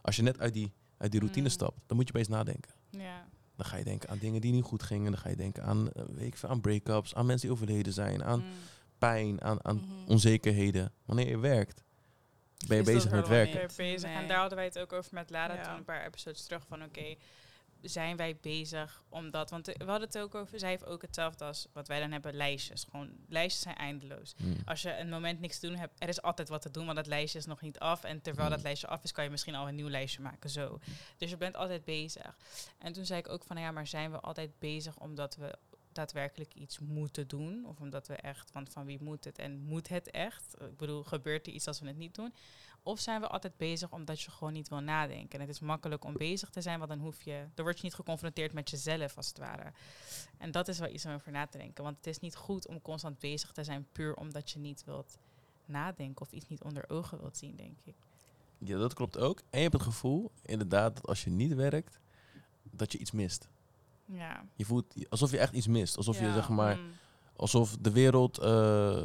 [0.00, 1.52] als je net uit die, uit die routine Mm.
[1.52, 2.72] stapt, dan moet je opeens nadenken.
[2.90, 3.28] ja.
[3.56, 5.10] Dan ga je denken aan dingen die niet goed gingen.
[5.12, 7.92] Dan ga je denken aan, eh, weet ik veel, aan break-ups, aan mensen die overleden
[7.92, 8.44] zijn, aan Mm.
[8.98, 10.10] pijn, aan, aan Mhm.
[10.10, 10.92] onzekerheden.
[11.04, 11.82] Wanneer je werkt,
[12.68, 14.10] ben je dat bezig met weer bezig.
[14.10, 15.62] En daar hadden wij het ook over met Lara Ja.
[15.62, 17.14] toen een paar episodes terug van oké,
[17.80, 21.66] zijn wij bezig omdat, want we hadden het ook over, zij heeft ook hetzelfde als
[21.72, 22.86] wat wij dan hebben, lijstjes.
[22.90, 24.34] Gewoon, lijstjes zijn eindeloos.
[24.36, 24.56] Mm.
[24.64, 26.96] Als je een moment niks te doen hebt, er is altijd wat te doen, want
[26.96, 28.04] dat lijstje is nog niet af.
[28.04, 28.54] En terwijl Mm.
[28.54, 30.78] dat lijstje af is, kan je misschien al een nieuw lijstje maken, zo.
[31.16, 32.36] Dus je bent altijd bezig.
[32.78, 35.54] En toen zei ik ook van, ja, maar zijn we altijd bezig omdat we
[35.94, 37.66] daadwerkelijk iets moeten doen?
[37.66, 40.54] Of omdat we echt, want van wie moet het en moet het echt?
[40.60, 42.34] Ik bedoel, gebeurt er iets als we het niet doen?
[42.82, 45.38] Of zijn we altijd bezig omdat je gewoon niet wil nadenken?
[45.38, 47.84] En het is makkelijk om bezig te zijn, want dan hoef je, dan word je
[47.84, 49.72] niet geconfronteerd met jezelf als het ware.
[50.38, 51.84] En dat is wel iets om over na te denken.
[51.84, 55.18] Want het is niet goed om constant bezig te zijn, puur omdat je niet wilt
[55.64, 57.94] nadenken of iets niet onder ogen wilt zien, denk ik.
[58.58, 59.38] Ja, dat klopt ook.
[59.38, 62.00] En je hebt het gevoel, inderdaad, dat als je niet werkt,
[62.62, 63.48] dat je iets mist.
[64.12, 64.44] Ja.
[64.56, 65.96] Je voelt alsof je echt iets mist.
[65.96, 66.82] Alsof je zeg maar, Mm.
[67.36, 69.02] alsof de wereld eh,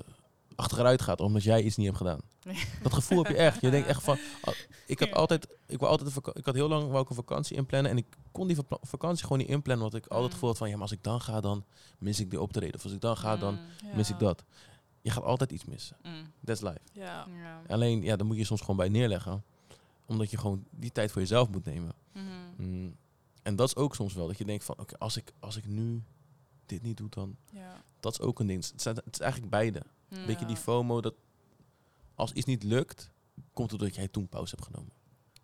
[0.55, 2.19] achteruit gaat omdat jij iets niet hebt gedaan.
[2.83, 3.61] Dat gevoel heb je echt.
[3.61, 4.53] Je denkt echt van, ah,
[4.87, 7.91] ik had altijd, ik wou altijd, ik had heel lang wou ik een vakantie inplannen
[7.91, 10.33] en ik kon die vakantie gewoon niet inplannen, want ik altijd het Mm.
[10.33, 11.63] gevoel had van, ja, maar als ik dan ga, dan
[11.97, 12.75] mis ik die optreden.
[12.75, 13.95] Of als ik dan ga, dan Mm.
[13.95, 14.43] mis ik dat.
[15.01, 15.97] Je gaat altijd iets missen.
[16.03, 16.31] Mm.
[16.45, 16.79] That's life.
[16.91, 17.27] Ja.
[17.41, 17.61] Ja.
[17.67, 19.43] Alleen, ja, dan moet je soms gewoon bij neerleggen,
[20.05, 21.91] omdat je gewoon die tijd voor jezelf moet nemen.
[22.13, 22.89] Mhm.
[23.47, 25.65] En dat is ook soms wel, dat je denkt van, oké, als, ik, als ik
[25.65, 26.03] nu
[26.65, 27.37] dit niet doe, dan...
[27.51, 27.83] Ja.
[27.99, 28.65] Dat is ook een ding.
[28.71, 29.81] Het, zijn, het is eigenlijk beide.
[30.07, 30.61] Weet je, die Ja.
[30.61, 31.13] FOMO, dat
[32.15, 33.11] als iets niet lukt,
[33.53, 34.93] komt het doordat jij toen pauze hebt genomen.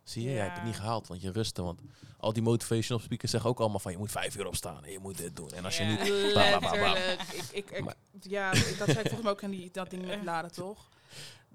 [0.03, 1.61] Zie je, jij hebt het niet gehaald, want je rustte.
[1.61, 1.81] Want
[2.17, 4.99] al die motivational speakers zeggen ook allemaal van, je moet vijf uur opstaan en je
[4.99, 5.51] moet dit doen.
[5.51, 5.99] En als je niet...
[7.51, 10.49] Ik, ik, ja, dat zei ik volgens mij ook in die, dat ding met Lara,
[10.49, 10.89] toch?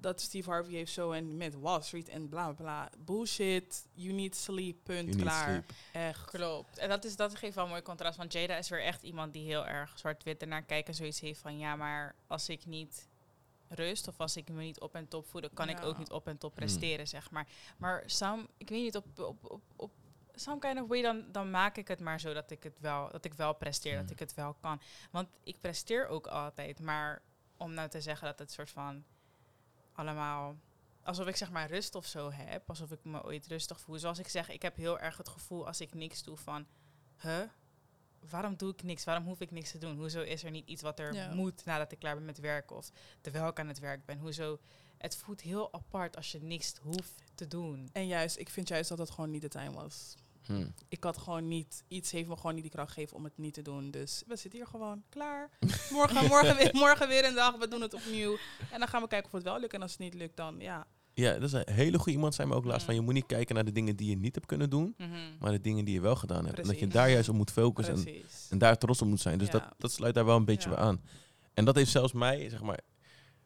[0.01, 2.91] Dat Steve Harvey heeft zo en met Wall Street en bla bla.
[2.99, 3.87] Bullshit.
[3.93, 4.77] You need sleep.
[4.83, 5.07] Punt.
[5.07, 5.49] Need klaar.
[5.49, 5.73] sleep.
[5.93, 6.31] Echt.
[6.31, 6.79] Klopt.
[6.79, 8.17] En dat, is, dat geeft wel een mooi contrast.
[8.17, 11.41] Want Jada is weer echt iemand die heel erg zwart-wit ernaar kijkt en zoiets heeft
[11.41, 11.59] van...
[11.59, 13.09] Ja, maar als ik niet
[13.69, 15.41] rust of als ik me niet op en top voel...
[15.41, 16.59] dan kan ik ook niet op en top Hmm.
[16.59, 17.47] presteren, zeg maar.
[17.77, 19.91] Maar Sam, ik weet niet, op, op, op, op
[20.35, 21.03] some kind of way...
[21.03, 23.93] Dan, dan maak ik het maar zo dat ik het wel, dat ik wel presteer,
[23.93, 24.03] Hmm.
[24.03, 24.81] dat ik het wel kan.
[25.11, 26.81] Want ik presteer ook altijd.
[26.81, 27.23] Maar
[27.57, 29.05] om nou te zeggen dat het soort van
[29.99, 30.57] allemaal...
[31.03, 32.69] Alsof ik zeg maar rust of zo heb.
[32.69, 33.99] Alsof ik me ooit rustig voel.
[33.99, 36.67] Zoals ik zeg, ik heb heel erg het gevoel als ik niks doe van...
[37.23, 37.43] Huh?
[38.31, 39.05] Waarom doe ik niks?
[39.05, 39.97] Waarom hoef ik niks te doen?
[39.97, 41.35] Hoezo is er niet iets wat er Ja.
[41.35, 42.77] moet nadat ik klaar ben met werken?
[42.77, 44.19] Of terwijl ik aan het werk ben?
[44.19, 44.59] Hoezo?
[44.99, 47.89] Het voelt heel apart als je niks hoeft te doen.
[47.93, 50.15] En juist, ik vind juist dat het gewoon niet de tijd was.
[50.57, 50.67] Hm.
[50.89, 53.55] Ik had gewoon niet, iets heeft me gewoon niet die kracht gegeven om het niet
[53.55, 53.91] te doen.
[53.91, 55.51] Dus we zitten hier gewoon klaar.
[55.91, 58.37] Morgen, morgen, weer, morgen weer een dag, we doen het opnieuw.
[58.71, 59.75] En dan gaan we kijken of het wel lukt.
[59.75, 60.87] En als het niet lukt, dan ja.
[61.15, 62.87] Ja, dat is een hele goede iemand, zei me ook laatst Mm.
[62.87, 64.97] van, je moet niet kijken naar de dingen die je niet hebt kunnen doen,
[65.41, 66.59] maar de dingen die je wel gedaan hebt.
[66.59, 69.39] En dat je daar juist op moet focussen en, en daar trots op moet zijn.
[69.39, 69.53] Dus Ja.
[69.53, 70.75] dat, dat sluit daar wel een beetje Ja.
[70.75, 71.01] bij aan.
[71.55, 72.81] En dat heeft zelfs mij, zeg maar,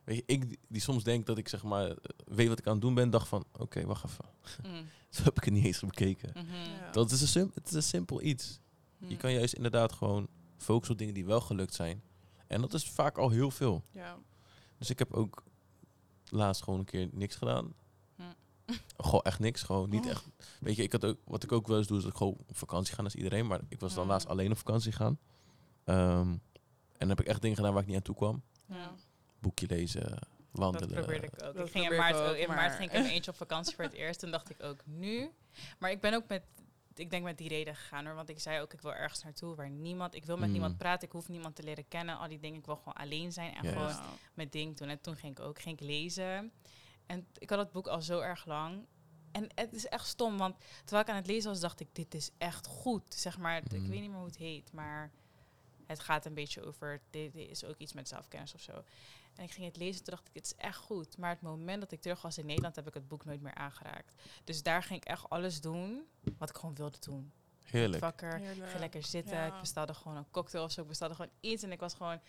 [0.05, 2.81] weet je, ik die- soms denk dat ik zeg maar, weet wat ik aan het
[2.83, 4.25] doen ben, dacht van, oké, wacht even.
[4.63, 4.87] Mm.
[5.17, 6.31] Zo heb ik het niet eens bekeken.
[6.35, 6.55] Mhm.
[6.81, 6.91] Ja.
[6.91, 8.61] Dat is een, sim het is een simpel iets.
[8.99, 9.17] Je Mm.
[9.17, 12.03] kan juist inderdaad gewoon focussen op dingen die wel gelukt zijn.
[12.47, 13.85] En dat is vaak al heel veel.
[13.91, 14.19] Ja.
[14.79, 15.43] Dus ik heb ook
[16.29, 17.73] laatst gewoon een keer niks gedaan.
[18.17, 18.23] Hm.
[18.97, 19.63] Gewoon echt niks.
[19.63, 20.11] Gewoon niet Oh.
[20.11, 20.29] echt.
[20.61, 22.37] Weet je, ik had ook, wat ik ook wel eens doe, is dat ik gewoon
[22.47, 23.47] op vakantie ga als iedereen.
[23.47, 24.11] Maar ik was dan Hm.
[24.11, 25.19] laatst alleen op vakantie gaan.
[25.85, 26.39] Ehm, en
[26.99, 28.43] dan heb ik echt dingen gedaan waar ik niet aan toe kwam.
[28.67, 28.93] Ja.
[29.41, 30.19] Boekje lezen,
[30.53, 30.89] Dat wandelen.
[30.95, 31.55] probeerde ik ook.
[31.55, 33.31] Dat ik ging in maart, ook, ook, in maart maar- ging ik in mijn eentje
[33.31, 34.21] op vakantie voor het eerst.
[34.21, 35.31] Toen dacht ik ook nu.
[35.79, 36.43] Maar ik ben ook met,
[36.95, 38.15] ik denk met die reden gegaan hoor.
[38.15, 40.53] Want ik zei ook, ik wil ergens naartoe waar niemand, ik wil met Mm.
[40.53, 41.07] niemand praten.
[41.09, 42.19] Ik hoef niemand te leren kennen.
[42.19, 43.97] Al die dingen, ik wil gewoon alleen zijn en gewoon
[44.35, 44.89] mijn ding doen.
[44.89, 46.53] En toen ging ik ook, ging ik lezen.
[47.07, 48.87] En ik had het boek al zo erg lang.
[49.33, 52.15] En het is echt stom, want terwijl ik aan het lezen was, dacht ik, dit
[52.15, 53.15] is echt goed.
[53.15, 53.89] Zeg maar, ik Mhm.
[53.89, 55.11] weet niet meer hoe het heet, maar
[55.87, 58.85] het gaat een beetje over, dit, dit is ook iets met zelfkennis of zo.
[59.37, 61.17] En ik ging het lezen, toen dacht ik, dit is echt goed.
[61.19, 63.55] Maar het moment dat ik terug was in Nederland, heb ik het boek nooit meer
[63.55, 64.13] aangeraakt.
[64.45, 66.07] Dus daar ging ik echt alles doen
[66.39, 67.33] wat ik gewoon wilde doen.
[67.63, 68.03] Heerlijk.
[68.03, 68.69] Wakker, Heerlijk.
[68.69, 69.37] ging lekker zitten.
[69.37, 69.47] Ja.
[69.55, 70.81] Ik bestelde gewoon een cocktail of zo.
[70.83, 72.21] Ik bestelde gewoon iets en ik was gewoon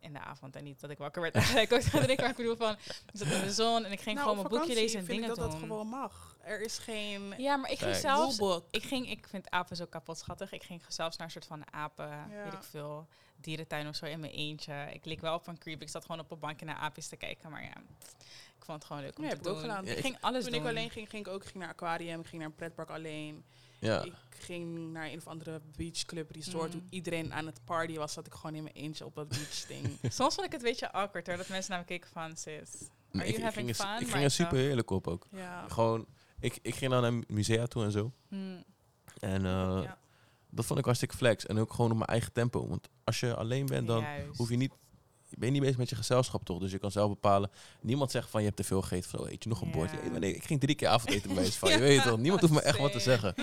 [0.00, 1.34] in de avond en niet dat ik wakker werd.
[1.56, 4.28] ik ook maar ik bedoel van, ik zat in de zon en ik ging Nou,
[4.28, 5.60] gewoon mijn boekje lezen en vind dingen ik dat doen.
[5.60, 6.36] dat gewoon mag.
[6.40, 8.02] Er is geen Ja, maar ik ging Kijk.
[8.02, 8.64] zelfs, rulebook.
[8.70, 10.52] ik ging, ik vind apen zo kapot schattig.
[10.52, 14.20] Ik ging zelfs naar een soort van apen, weet ik veel, dierentuin of zo in
[14.20, 14.88] mijn eentje.
[14.92, 15.82] Ik leek wel op van creep.
[15.82, 17.74] Ik zat gewoon op een bankje naar aapjes te kijken, maar ja,
[18.58, 19.62] ik vond het gewoon leuk om te heb ik ook doen.
[19.62, 19.86] gedaan.
[19.86, 20.62] Ik ging alles Toen doen.
[20.62, 23.44] ik alleen ging, ging ik ook ging naar aquarium, ik ging naar een pretpark alleen.
[23.80, 24.02] Ja.
[24.02, 26.74] Ik ging naar een of andere beachclub resort.
[26.74, 26.80] Mm.
[26.80, 29.66] Toen iedereen aan het party was, zat ik gewoon in mijn eentje op dat beach
[29.66, 29.98] ding.
[30.12, 32.48] Soms vond ik het een beetje awkward hoor, dat mensen naar me keken van sis.
[33.12, 34.06] Are ik, you ik having ging, er, fun?
[34.06, 35.26] ik ging er super heerlijk op ook.
[35.30, 35.68] ja.
[35.68, 36.06] Gewoon,
[36.40, 38.12] ik, ik ging dan naar musea toe en zo.
[38.28, 38.64] hmm,
[39.18, 39.98] En eh, ja.
[40.50, 41.46] dat vond ik hartstikke flex.
[41.46, 42.68] En ook gewoon op mijn eigen tempo.
[42.68, 44.36] Want als je alleen bent, dan juist.
[44.36, 44.72] hoef je niet...
[45.40, 46.58] Je bent niet bezig met je gezelschap toch?
[46.58, 47.50] Dus je kan zelf bepalen.
[47.80, 49.10] Niemand zegt van je hebt te veel gegeten.
[49.10, 49.90] Van, oh, eet je nog een bord?
[49.90, 49.98] Ja.
[50.04, 51.70] Ja, maar nee, ik ging drie keer avondeten bij van.
[51.70, 52.18] Je weet toch?
[52.18, 53.34] Niemand hoeft me echt wat te zeggen.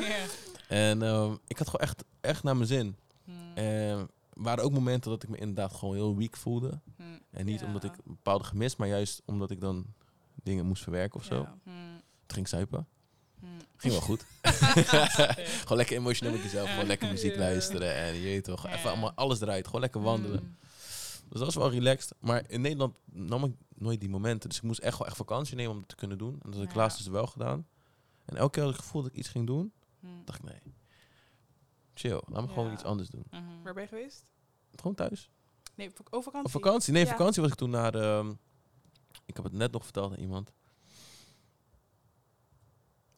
[0.67, 2.95] En ehm, ik had gewoon echt, echt naar mijn zin.
[3.23, 6.79] Hmm, En er waren ook momenten dat ik me inderdaad gewoon heel weak voelde.
[6.95, 9.85] hmm, En niet omdat ik een bepaalde gemist, maar juist omdat ik dan
[10.43, 11.47] dingen moest verwerken of zo.
[11.63, 12.87] Hmm, Het ging zuipen.
[13.39, 13.49] hmm.
[13.77, 14.25] Ging wel goed.
[15.61, 16.69] gewoon lekker emotioneel met jezelf.
[16.69, 17.95] Gewoon lekker muziek luisteren.
[17.95, 19.65] En je weet toch, even allemaal alles eruit.
[19.65, 20.57] Gewoon lekker wandelen.
[21.29, 22.13] Dus dat was wel relaxed.
[22.19, 24.49] Maar in Nederland nam ik nooit die momenten.
[24.49, 26.33] Dus ik moest echt wel echt vakantie nemen om dat te kunnen doen.
[26.33, 26.77] En dat had ik Ja.
[26.77, 27.67] laatst dus wel gedaan.
[28.25, 30.21] En elke keer had ik het gevoel dat ik iets ging doen, Hmm.
[30.25, 30.61] dacht ik nee.
[31.93, 33.23] Chill, laat me gewoon iets anders doen.
[33.31, 33.43] Mhm.
[33.63, 34.25] Waar ben je geweest?
[34.75, 35.29] Gewoon thuis.
[35.75, 36.55] Nee, vak- oh, vakantie.
[36.55, 36.93] Op vakantie?
[36.93, 37.09] Nee, Ja.
[37.09, 37.95] vakantie was ik toen naar...
[37.95, 38.29] ehm,
[39.25, 40.51] ik heb het net nog verteld aan iemand.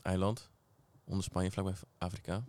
[0.02, 0.50] Eiland.
[1.04, 2.43] Onder Spanje, vlakbij Afrika.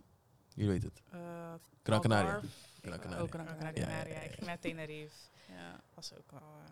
[0.53, 1.01] Jullie weten het.
[1.11, 2.33] Eh, Gran Canaria.
[2.33, 2.47] Algarve.
[2.81, 3.27] Gran Ik- Canaria.
[3.27, 4.19] Gran ja, ja.
[4.19, 5.15] Ik ging naar Tenerife.
[5.51, 5.81] Ja.
[5.93, 6.39] Was ook wel...
[6.65, 6.69] eh,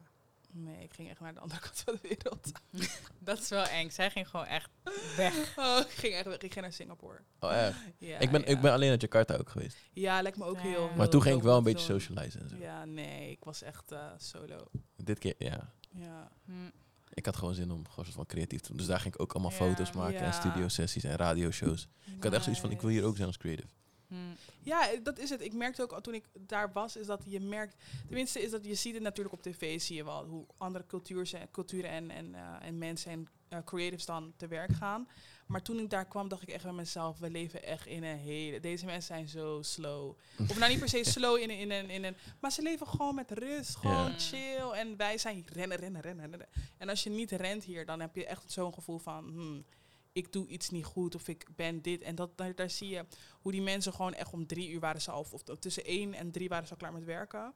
[0.51, 2.51] Nee, ik ging echt naar de andere kant van de wereld.
[3.19, 3.89] dat is wel eng.
[3.89, 4.69] Zij ging gewoon echt
[5.15, 5.33] weg.
[5.57, 6.37] Oh, ik ging echt weg.
[6.37, 7.19] Ik ging naar Singapore.
[7.39, 7.77] Oh, echt?
[7.97, 8.47] Ja, ik, ben, ja.
[8.47, 9.77] ik ben alleen naar Jakarta ook geweest.
[9.93, 10.61] Ja, lijkt me ook Ja.
[10.61, 10.87] heel...
[10.87, 12.55] Maar heel toen ging ik wel een beetje socializen en zo.
[12.55, 14.57] Ja, nee, ik was echt eh, solo.
[14.95, 15.73] Dit keer, ja.
[15.91, 16.31] Ja.
[16.45, 16.71] Hmm.
[17.13, 18.77] Ik had gewoon zin om gewoon soort van creatief te doen.
[18.77, 19.57] Dus daar ging ik ook allemaal Ja.
[19.57, 20.31] foto's maken en Ja.
[20.31, 21.87] studio-sessies en radioshows.
[22.17, 23.67] Ik had echt zoiets van, ik wil hier ook zijn als creative.
[24.09, 24.35] Hmm.
[24.61, 25.41] Ja, dat is het.
[25.41, 28.65] Ik merkte ook al toen ik daar was, is dat je merkt, tenminste is dat
[28.65, 32.35] je ziet het natuurlijk op tv, zie je wel hoe andere culturen, culturen en, en,
[32.35, 35.07] eh, en mensen en eh, creatives dan te werk gaan.
[35.47, 38.17] Maar toen ik daar kwam, dacht ik echt bij mezelf, we leven echt in een
[38.17, 40.13] hele, deze mensen zijn zo slow.
[40.49, 42.87] Of nou niet per se slow in, een- in, een, in een, maar ze leven
[42.87, 44.69] gewoon met rust, gewoon chill.
[44.73, 46.47] En wij zijn rennen, rennen, rennen, rennen.
[46.77, 49.65] En als je niet rent hier, dan heb je echt zo'n gevoel van, hmm,
[50.11, 52.01] ik doe iets niet goed of ik ben dit.
[52.01, 53.05] En dat, daar, daar zie je
[53.41, 56.31] hoe die mensen gewoon echt om drie uur waren ze al, of tussen één en
[56.31, 57.53] drie waren ze al klaar met werken.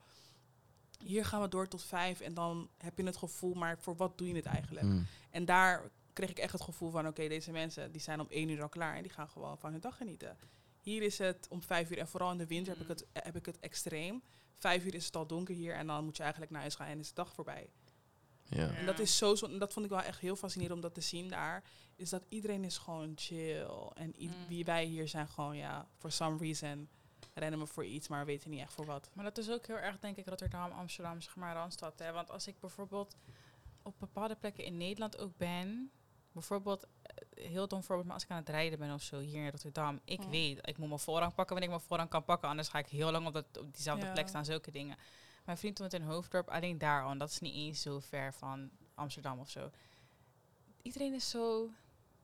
[0.98, 4.18] Hier gaan we door tot vijf en dan heb je het gevoel, maar voor wat
[4.18, 4.86] doe je het eigenlijk?
[4.86, 5.06] Mm.
[5.30, 8.50] En daar kreeg ik echt het gevoel van, oké, deze mensen die zijn om één
[8.50, 10.38] uur al klaar en die gaan gewoon van hun dag genieten.
[10.80, 13.36] Hier is het om vijf uur en vooral in de winter heb, ik het, heb
[13.36, 14.24] ik het extreem.
[14.56, 16.88] Vijf uur is het al donker hier en dan moet je eigenlijk naar huis gaan
[16.88, 17.70] en is de dag voorbij.
[18.56, 18.70] Ja.
[18.74, 20.94] En dat is zo, zo en dat vond ik wel echt heel fascinerend om dat
[20.94, 21.64] te zien daar.
[21.96, 23.66] Is dat iedereen is gewoon chill.
[23.94, 24.48] En i- Mm.
[24.48, 26.90] wie wij hier zijn gewoon, ja, for some reason
[27.34, 29.10] rennen we voor iets, maar weten niet echt voor wat.
[29.14, 32.00] Maar dat is ook heel erg, denk ik, Rotterdam, Amsterdam, zeg maar, Randstad.
[32.00, 32.12] Hè?
[32.12, 33.16] Want als ik bijvoorbeeld
[33.82, 35.92] op bepaalde plekken in Nederland ook ben,
[36.32, 39.44] bijvoorbeeld, eh, heel dom voorbeeld, maar als ik aan het rijden ben of zo hier
[39.44, 40.30] in Rotterdam, ik Mm.
[40.30, 42.88] weet, ik moet mijn voorrang pakken wanneer ik mijn voorrang kan pakken, anders ga ik
[42.88, 44.12] heel lang op, dat, op diezelfde Ja.
[44.12, 44.98] plek staan, zulke dingen.
[45.46, 48.34] Mijn vriend woont in Hoofddorp, alleen daar al, en dat is niet eens zo ver
[48.34, 49.70] van Amsterdam of zo.
[50.82, 51.70] Iedereen is zo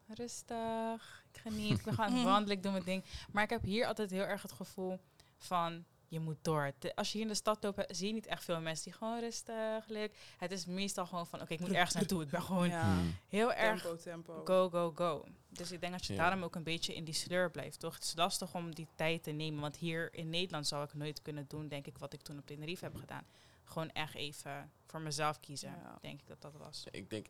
[0.08, 3.04] rustig, ik geniet, ik ben gewoon aan het wandelen, ik doe mijn ding.
[3.32, 5.00] Maar ik heb hier altijd heel erg het gevoel
[5.38, 6.72] van, je moet door.
[6.80, 8.94] De- als je hier in de stad loopt, zie je niet echt veel mensen die
[8.94, 10.16] gewoon rustig, leuk.
[10.38, 12.22] Het is meestal gewoon van, oké, ik moet ergens naartoe.
[12.24, 13.16] Ik ben gewoon ja, Mm.
[13.28, 14.42] heel erg tempo, tempo.
[14.46, 15.26] go, go, go.
[15.50, 16.20] Dus ik denk dat je Ja.
[16.20, 17.94] daarom ook een beetje in die sleur blijft, toch?
[17.94, 21.22] Het is lastig om die tijd te nemen, want hier in Nederland zou ik nooit
[21.22, 23.24] kunnen doen, denk ik, wat ik toen op Tenerife heb gedaan.
[23.64, 25.98] Gewoon echt even voor mezelf kiezen, Ja.
[26.02, 26.84] denk ik dat dat was.
[26.92, 27.28] Ik denk,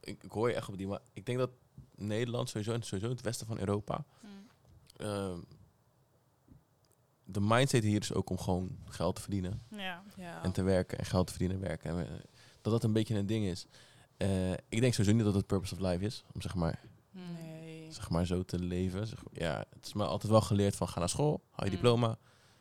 [0.00, 1.50] ik, ik hoor je echt op die, maar ik denk dat
[1.94, 4.04] Nederland sowieso, en sowieso het westen van Europa,
[4.96, 5.40] ehm,
[7.24, 10.02] de mindset hier is ook om gewoon geld te verdienen Ja.
[10.16, 10.42] Ja.
[10.42, 11.90] en te werken en geld te verdienen en werken.
[11.90, 12.22] En, we-
[12.62, 13.66] dat dat een beetje een ding is.
[14.16, 17.43] Eh, ik denk sowieso niet dat het purpose of life is, om zeg maar, Nee.
[17.94, 19.06] Zeg maar zo te leven.
[19.06, 21.76] Zeg, ja, het is me altijd wel geleerd van ga naar school, haal je Mm.
[21.76, 22.18] diploma,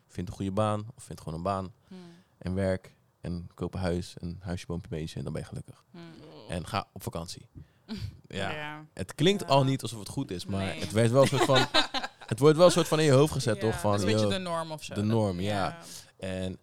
[0.08, 1.98] vind een goede baan of vind gewoon een baan Hmm.
[2.38, 5.84] en werk en koop een huis, een huisje, boompje, beestje en dan ben je gelukkig.
[5.92, 6.02] Hmm.
[6.50, 7.48] En ga op vakantie.
[8.28, 8.52] ja.
[8.52, 8.86] ja.
[8.94, 9.48] Het klinkt Ja.
[9.48, 10.80] al niet alsof het goed is, maar Nee.
[10.80, 11.66] het werd wel een soort van.
[12.32, 13.80] het wordt wel een soort van in je hoofd gezet, Ja, toch?
[13.80, 14.94] Van, Dat is een beetje yo, de norm of zo.
[14.94, 15.78] de norm, ja.
[16.18, 16.58] En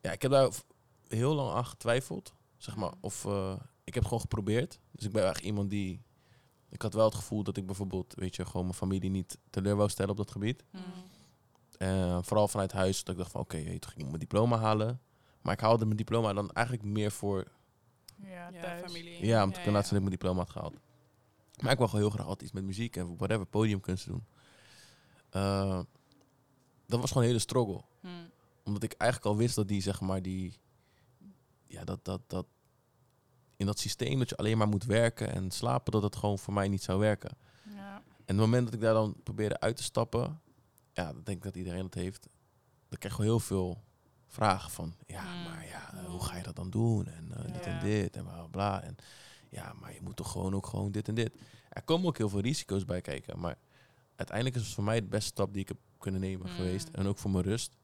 [0.00, 0.48] ja, ik heb daar
[1.08, 2.34] heel lang aan getwijfeld.
[2.56, 2.98] Zeg maar, Mm.
[3.00, 4.78] of eh, ik heb gewoon geprobeerd.
[4.92, 6.02] Dus ik ben eigenlijk iemand die.
[6.68, 9.76] Ik had wel het gevoel dat ik bijvoorbeeld, weet je, gewoon mijn familie niet teleur
[9.76, 10.64] wou stellen op dat gebied.
[10.70, 10.82] Hmm.
[11.78, 15.00] Eh, vooral vanuit huis, dat ik dacht van, oké, toch, ik moet mijn diploma halen.
[15.40, 17.44] Maar ik haalde mijn diploma dan eigenlijk meer voor
[18.22, 18.80] Ja, Ja, thuis.
[18.92, 19.26] familie.
[19.26, 20.76] Ja, om te Ja, kunnen laten zien dat ik mijn diploma had gehaald.
[21.62, 24.24] Maar ik wil gewoon heel graag altijd iets met muziek en whatever, podiumkunst doen.
[25.30, 25.80] Eh,
[26.86, 27.82] dat was gewoon een hele struggle.
[28.00, 28.30] Hmm.
[28.64, 30.58] Omdat ik eigenlijk al wist dat die, zeg maar, die...
[31.66, 32.46] Ja, dat, dat, dat...
[33.56, 36.54] In dat systeem dat je alleen maar moet werken en slapen, dat het gewoon voor
[36.54, 37.36] mij niet zou werken.
[37.74, 38.02] Ja.
[38.24, 40.40] het moment dat ik daar dan probeerde uit te stappen,
[40.92, 42.28] ja, dan denk ik dat iedereen dat heeft.
[42.88, 43.82] Dan krijg je heel veel
[44.26, 45.42] vragen van, ja, Mm.
[45.42, 47.06] maar ja, eh, hoe ga je dat dan doen?
[47.06, 47.70] En eh, dit Ja.
[47.70, 48.82] en dit en bla bla bla.
[48.82, 48.96] En
[49.48, 51.34] ja, maar je moet toch gewoon ook gewoon dit en dit.
[51.68, 53.58] Er komen ook heel veel risico's bij kijken, maar
[54.16, 56.54] uiteindelijk is het voor mij de beste stap die ik heb kunnen nemen Mm.
[56.54, 56.88] geweest.
[56.88, 57.76] En ook voor mijn rust.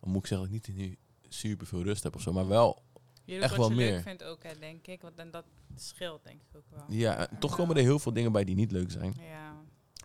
[0.00, 0.96] Dan moet ik zeggen dat ik niet nu
[1.28, 2.82] super veel rust heb of zo, maar wel,
[3.24, 3.92] Je doet Echt wat wel je meer.
[3.92, 5.02] leuk vindt ook, hè, denk ik.
[5.02, 5.44] Want en dat
[5.76, 6.84] scheelt denk ik ook wel.
[6.88, 7.56] ja, en toch Ja.
[7.56, 9.14] komen er heel veel dingen bij die niet leuk zijn.
[9.20, 9.56] Ja.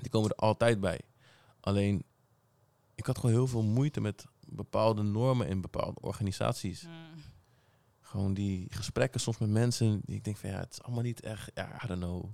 [0.02, 1.00] Die komen er altijd bij.
[1.60, 2.04] Alleen,
[2.96, 6.84] ik had gewoon heel veel moeite met bepaalde normen in bepaalde organisaties.
[6.84, 6.92] Mm.
[8.02, 11.20] Gewoon die gesprekken soms met mensen, die ik denk van ja, het is allemaal niet
[11.22, 12.26] echt, ja, I don't know.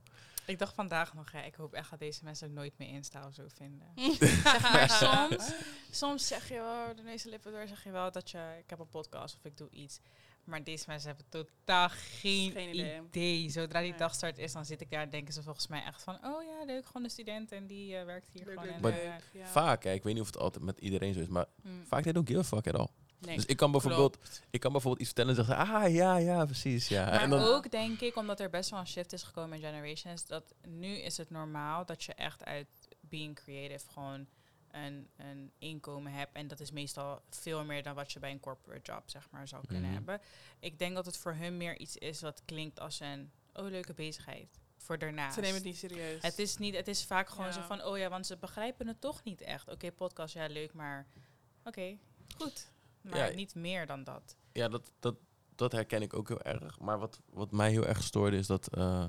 [0.46, 3.34] Ik dacht vandaag nog, ja, ik hoop echt dat deze mensen nooit meer Insta of
[3.34, 3.88] zo vinden.
[4.18, 4.90] zeg maar,
[5.30, 5.52] soms,
[6.02, 8.80] soms zeg je wel, de meeste lippen door zeg je wel dat je, ik heb
[8.80, 10.00] een podcast of ik doe iets.
[10.46, 13.02] Maar deze mensen hebben totaal geen, Geen idee.
[13.08, 13.50] idee.
[13.50, 14.00] Zodra die Nee.
[14.00, 16.66] dagstart is, dan zit ik daar en denken ze volgens mij echt van, oh ja,
[16.66, 18.66] leuk, gewoon een student en die eh, werkt hier Leuk, gewoon.
[18.66, 19.46] leuk, en, Maar- eh, Ja.
[19.48, 21.86] Vaak, hè, ik weet niet of het altijd met iedereen zo is, maar mm.
[21.86, 22.88] vaak they don't give a fuck at all.
[23.20, 23.36] Nee.
[23.36, 24.42] Dus ik kan bijvoorbeeld, Klopt.
[24.50, 27.06] ik kan bijvoorbeeld iets vertellen en zeggen, ah ja, ja, precies, ja.
[27.06, 29.64] Maar en dan, ook denk ik, omdat er best wel een shift is gekomen in
[29.64, 32.68] Generations, dat nu is het normaal dat je echt uit
[33.00, 34.28] being creative gewoon
[34.76, 36.36] een, een inkomen hebt.
[36.36, 39.48] En dat is meestal veel meer dan wat je bij een corporate job, zeg maar,
[39.48, 39.94] zou kunnen Mhm.
[39.94, 40.22] hebben.
[40.60, 43.94] Ik denk dat het voor hun meer iets is wat klinkt als een, oh, leuke
[43.94, 44.60] bezigheid.
[44.78, 45.34] Voor daarnaast.
[45.34, 46.22] Ze nemen het niet serieus.
[46.22, 47.52] Het is, niet, het is vaak gewoon Ja.
[47.52, 49.70] zo van, oh ja, want ze begrijpen het toch niet echt.
[49.72, 51.08] Oké, podcast, ja, leuk, maar
[51.64, 51.98] oké,
[52.38, 52.72] goed.
[53.02, 53.36] Maar Ja.
[53.36, 54.36] niet meer dan dat.
[54.52, 55.16] ja, dat, dat,
[55.56, 56.80] dat herken ik ook heel erg.
[56.80, 59.06] Maar wat, wat mij heel erg stoorde is dat eh,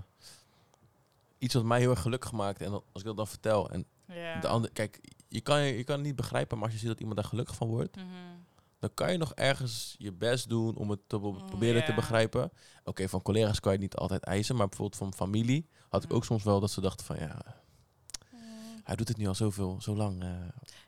[1.38, 2.61] iets wat mij heel erg gelukkig maakt.
[2.61, 4.40] En als ik dat dan vertel en Ja.
[4.40, 6.98] de andere, kijk, je kan, je kan het niet begrijpen, maar als je ziet dat
[7.00, 8.06] iemand daar gelukkig van wordt, Mhm.
[8.78, 12.50] dan kan je nog ergens je best doen om het te Mm, proberen te begrijpen.
[12.84, 16.10] Oké, van collega's kan je het niet altijd eisen, maar bijvoorbeeld van familie had ik
[16.10, 16.16] Mm.
[16.16, 17.38] ook soms wel dat ze dachten van ja,
[18.30, 18.80] Mm.
[18.84, 20.22] hij doet het nu al zoveel, zo lang.
[20.22, 20.30] eh.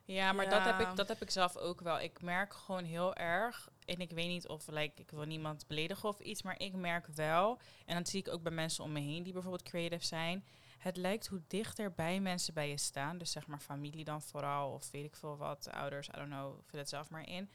[0.05, 2.01] Ja, maar Dat, heb ik, dat heb ik zelf ook wel.
[2.01, 6.09] Ik merk gewoon heel erg, en ik weet niet of, like, ik wil niemand beledigen
[6.09, 9.01] of iets, maar ik merk wel, en dat zie ik ook bij mensen om me
[9.01, 10.44] heen die bijvoorbeeld creative zijn,
[10.79, 14.73] het lijkt hoe dichter bij mensen bij je staan, dus zeg maar familie dan vooral,
[14.73, 17.51] of weet ik veel wat, ouders, I don't know, vul het zelf maar in,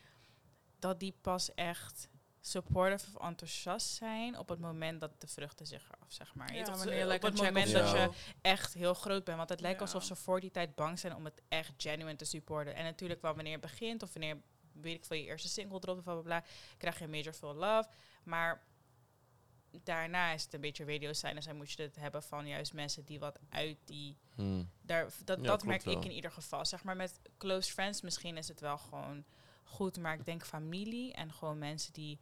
[0.79, 2.09] dat die pas echt
[2.45, 6.51] supportive of enthousiast zijn op het moment dat de vruchten zich af, zeg maar.
[6.53, 8.09] Je Ja, wanneer je op het moment dat je
[8.41, 9.37] echt heel groot bent.
[9.37, 9.85] Want het lijkt Ja.
[9.85, 12.75] alsof ze voor die tijd bang zijn om het echt genuine te supporten.
[12.75, 14.37] En natuurlijk wel wanneer je begint of wanneer,
[14.71, 16.43] weet ik veel, je eerste single dropt of bla bla bla,
[16.77, 17.89] krijg je major full love.
[18.23, 18.63] Maar
[19.83, 23.05] daarna is het een beetje radio silence en moet je het hebben van juist mensen
[23.05, 24.17] die wat uit die...
[24.35, 24.69] Hmm.
[24.81, 25.97] Daar, dat Ja, dat merk wel.
[25.97, 26.65] ik in ieder geval.
[26.65, 29.23] Zeg maar met close friends misschien is het wel gewoon
[29.63, 29.97] goed.
[29.99, 32.19] Maar ik denk familie en gewoon mensen die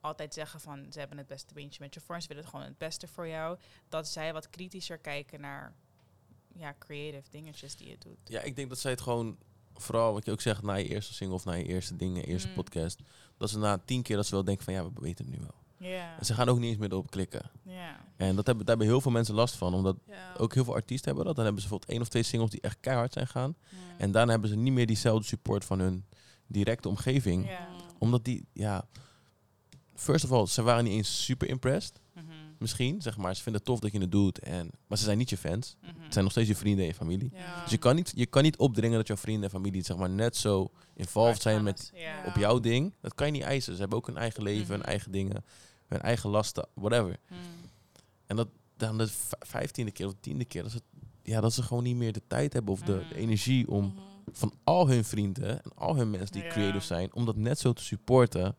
[0.00, 2.20] altijd zeggen van ze hebben het beste beentje met je voor.
[2.20, 3.58] Ze willen het gewoon het beste voor jou.
[3.88, 5.74] Dat zij wat kritischer kijken naar
[6.54, 8.18] ja, creative dingetjes die je doet.
[8.24, 9.38] Ja, ik denk dat zij het gewoon,
[9.74, 12.48] vooral wat je ook zegt, na je eerste single of na je eerste dingen, eerste
[12.48, 12.54] Mm.
[12.54, 13.00] podcast,
[13.36, 15.40] dat ze na tien keer dat ze wel denken van ja, we weten het nu
[15.40, 15.64] wel.
[16.18, 17.50] En ze gaan ook niet eens meer erop klikken.
[18.16, 19.96] En dat hebben, daar hebben heel veel mensen last van, omdat
[20.38, 21.34] ook heel veel artiesten hebben dat.
[21.36, 23.56] Dan hebben ze bijvoorbeeld één of twee singles die echt keihard zijn gaan.
[23.98, 26.04] En daarna hebben ze niet meer diezelfde support van hun
[26.46, 27.50] directe omgeving.
[27.98, 28.84] Omdat die, ja,
[29.94, 32.00] first of all, ze waren niet eens super impressed.
[32.14, 32.24] Mhm.
[32.58, 33.36] Misschien, zeg maar.
[33.36, 34.38] Ze vinden het tof dat je het doet.
[34.38, 35.76] En, maar ze zijn niet je fans.
[35.80, 35.90] Mhm.
[36.02, 37.30] Het zijn nog steeds je vrienden en je familie.
[37.34, 37.62] Ja.
[37.62, 40.10] Dus je kan, niet, je kan niet opdringen dat jouw vrienden en familie zeg maar,
[40.10, 42.14] net zo involved zijn met Ja.
[42.26, 42.94] Op jouw ding.
[43.00, 43.72] Dat kan je niet eisen.
[43.74, 44.88] Ze hebben ook hun eigen leven, hun Mhm.
[44.88, 45.44] eigen dingen,
[45.88, 47.18] hun eigen lasten, whatever.
[47.28, 47.36] Mm.
[48.26, 49.08] En dat dan de
[49.40, 50.80] vijftiende keer of tiende keer, dat ze,
[51.22, 54.00] ja, dat ze gewoon niet meer de tijd hebben of de, de energie om Mhm.
[54.32, 56.48] van al hun vrienden en al hun mensen die Ja.
[56.50, 58.56] creative zijn, om dat net zo te supporten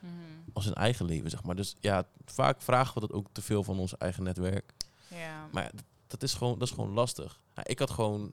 [0.00, 0.12] Mhm.
[0.52, 1.56] als hun eigen leven, zeg maar.
[1.56, 4.72] Dus ja, vaak vragen we dat ook te veel van ons eigen netwerk.
[5.08, 5.48] Ja.
[5.52, 5.70] Maar
[6.06, 7.40] dat is gewoon, dat is gewoon lastig.
[7.54, 8.32] Ja, ik had gewoon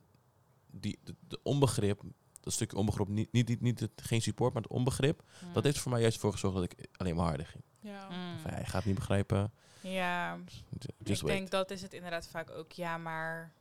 [0.71, 2.01] die, de, de onbegrip,
[2.41, 5.23] dat stukje onbegrip, niet, niet, niet, niet het, geen support, maar het onbegrip.
[5.45, 5.53] Mm.
[5.53, 7.63] Dat heeft er voor mij juist voor gezorgd dat ik alleen maar harder ging.
[7.85, 8.07] Ja.
[8.09, 8.39] Mm.
[8.39, 9.51] Van, ja, hij gaat niet begrijpen.
[9.81, 10.37] Ja,
[10.79, 11.25] ik wait.
[11.25, 12.71] denk dat is het inderdaad vaak ook.
[12.71, 13.51] Ja, maar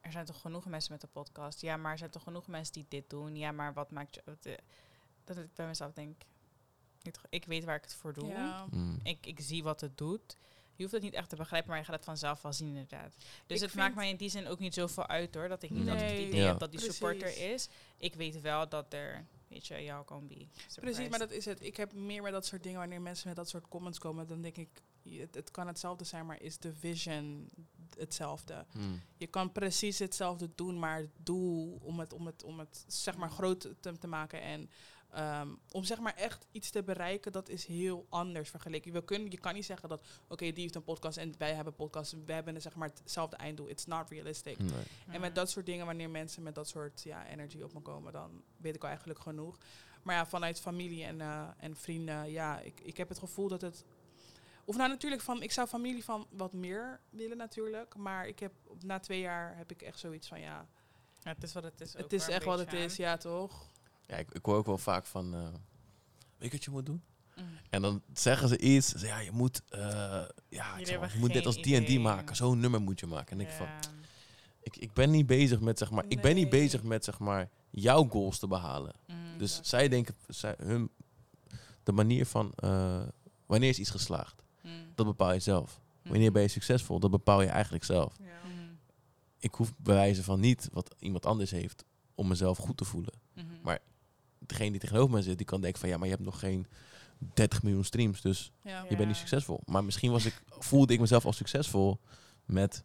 [0.00, 1.60] er zijn toch genoeg mensen met de podcast.
[1.60, 3.36] Ja, maar er zijn toch genoeg mensen die dit doen.
[3.36, 4.22] Ja, maar wat maakt je...
[4.24, 4.54] wat, eh,
[5.24, 6.22] dat ik bij mezelf denk,
[7.28, 8.26] ik, weet waar ik het voor doe.
[8.28, 8.66] Ja.
[8.70, 9.00] Mm.
[9.02, 10.36] Ik, ik zie wat het doet.
[10.74, 13.14] Je hoeft het niet echt te begrijpen, maar je gaat het vanzelf wel zien inderdaad.
[13.46, 15.48] Dus Ik het maakt mij in die zin ook niet zoveel uit hoor.
[15.48, 16.46] Dat ik niet altijd het idee Ja.
[16.46, 16.98] heb dat die Precies.
[16.98, 17.68] supporter is.
[17.96, 20.46] Ik weet wel dat er, weet je, kan be.
[20.74, 21.64] Precies, maar dat is het.
[21.64, 24.40] Ik heb meer met dat soort dingen, wanneer mensen met dat soort comments komen, dan
[24.42, 24.68] denk ik,
[25.02, 27.50] het, het kan hetzelfde zijn, maar is de vision
[27.98, 28.66] hetzelfde?
[28.72, 29.00] Mm.
[29.16, 33.16] Je kan precies hetzelfde doen, maar het doel om het, om het, om het zeg
[33.16, 34.70] maar groot te, te maken en
[35.12, 38.92] Ehm, om zeg maar echt iets te bereiken, dat is heel anders vergeleken.
[38.92, 41.66] We kunnen, je kan niet zeggen dat, oké, die heeft een podcast en wij hebben
[41.66, 42.16] een podcast.
[42.26, 43.68] We hebben zeg maar hetzelfde einddoel.
[43.68, 44.58] It's not realistic.
[44.58, 44.72] Nee.
[45.08, 48.12] En met dat soort dingen, wanneer mensen met dat soort ja, energy op me komen,
[48.12, 49.58] dan weet ik al eigenlijk genoeg.
[50.02, 53.60] Maar ja, vanuit familie en, eh, en vrienden, ja, ik, ik heb het gevoel dat
[53.60, 53.84] het.
[54.64, 57.96] Of nou natuurlijk van, ik zou familie van wat meer willen natuurlijk.
[57.96, 60.68] Maar ik heb na twee jaar heb ik echt zoiets van ja,
[61.22, 61.96] Ja, het is wat het is.
[61.96, 63.70] ook het is echt wat het is, ja toch?
[64.10, 65.40] Ja, ik, ik hoor ook wel vaak van, eh,
[66.38, 67.02] weet je wat je moet doen?
[67.36, 67.44] Mm.
[67.70, 69.80] En dan zeggen ze iets, ze, ja, je moet, eh,
[70.48, 72.36] ja, ik zeg hebben maar, je moet dit als die en die maken.
[72.36, 73.38] Zo'n nummer moet je maken.
[73.38, 73.66] En ik van,
[74.62, 77.48] ik, ik ben niet bezig met, zeg maar, ik ben niet bezig met, zeg maar,
[77.70, 78.94] jouw goals te behalen.
[79.06, 79.38] Mm.
[79.38, 79.66] Dus Exact.
[79.66, 80.90] zij denken, zij, hun,
[81.82, 83.02] de manier van, eh,
[83.46, 84.42] wanneer is iets geslaagd?
[84.62, 84.92] Mm.
[84.94, 85.80] Dat bepaal je zelf.
[86.02, 87.00] Wanneer ben je succesvol?
[87.00, 88.16] Dat bepaal je eigenlijk zelf.
[88.20, 88.26] Ja.
[89.38, 93.12] Ik hoef bewijzen van niet wat iemand anders heeft om mezelf goed te voelen.
[93.34, 93.46] Mhm.
[93.62, 93.78] Maar
[94.50, 96.66] Degene die tegenover me zit, die kan denken van ja, maar je hebt nog geen
[97.34, 98.84] 30 miljoen streams, dus Ja.
[98.88, 99.60] je bent niet succesvol.
[99.64, 102.00] Maar misschien was ik, voelde ik mezelf al succesvol
[102.44, 102.84] met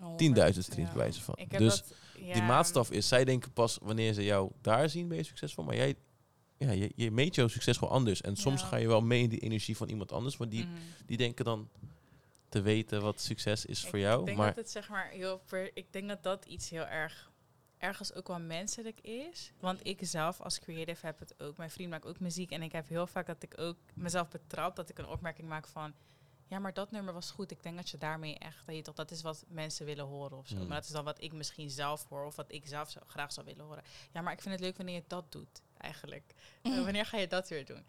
[0.00, 1.34] 10.000 streams bij wijze van.
[1.36, 1.94] Ik Dus dat,
[2.32, 5.64] die maatstaf is, zij denken pas wanneer ze jou daar zien, ben je succesvol.
[5.64, 5.94] Maar jij,
[6.56, 8.20] ja, je, je meet jouw succes wel anders.
[8.20, 8.66] En soms Ja.
[8.66, 10.74] ga je wel mee in die energie van iemand anders, want die, mhm.
[11.06, 11.68] die denken dan
[12.48, 14.24] te weten wat succes is voor Ik jou.
[14.24, 17.30] denk Maar dat het zeg maar heel per, ik denk dat dat iets heel erg
[17.84, 19.52] ergens ook wel menselijk is.
[19.60, 21.56] Want ik zelf als creative heb het ook.
[21.56, 24.76] Mijn vriend maakt ook muziek en ik heb heel vaak dat ik ook mezelf betrap
[24.76, 25.94] dat ik een opmerking maak van
[26.46, 27.50] ja, maar dat nummer was goed.
[27.50, 30.38] Ik denk dat je daarmee echt, dat, je toch, dat is wat mensen willen horen
[30.38, 30.56] of zo.
[30.56, 30.66] Hmm.
[30.66, 33.32] Maar dat is dan wat ik misschien zelf hoor of wat ik zelf zo, graag
[33.32, 33.82] zou willen horen.
[34.12, 36.34] Ja, maar ik vind het leuk wanneer je dat doet, eigenlijk.
[36.84, 37.84] Wanneer ga je dat weer doen?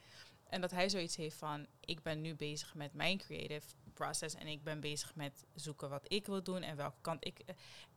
[0.50, 4.48] En dat hij zoiets heeft van, ik ben nu bezig met mijn creative process en
[4.48, 7.40] ik ben bezig met zoeken wat ik wil doen en welke kant ik.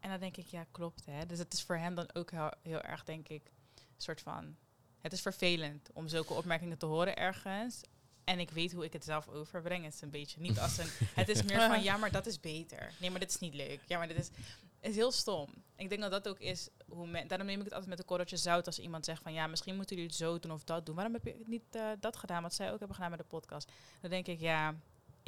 [0.01, 1.27] En dan denk ik, ja, klopt hè.
[1.27, 4.57] Dus het is voor hem dan ook heel, heel erg, denk ik, een soort van.
[5.01, 7.81] Het is vervelend om zulke opmerkingen te horen ergens.
[8.25, 9.85] En ik weet hoe ik het zelf overbreng.
[9.85, 10.89] Het is een beetje niet als een.
[11.15, 12.95] Het is meer van ja, maar dat is beter.
[13.01, 13.81] Nee, maar dit is niet leuk.
[13.87, 14.31] Ja, maar dit is,
[14.81, 15.49] is heel stom.
[15.77, 17.29] Ik denk dat dat ook is hoe men.
[17.29, 19.77] Daarom neem ik het altijd met een korreltje zout als iemand zegt van ja, misschien
[19.77, 20.95] moeten jullie het zo doen of dat doen.
[20.95, 22.43] Waarom heb je niet eh, dat gedaan?
[22.43, 23.73] Wat zij ook hebben gedaan met de podcast.
[24.01, 24.75] Dan denk ik ja,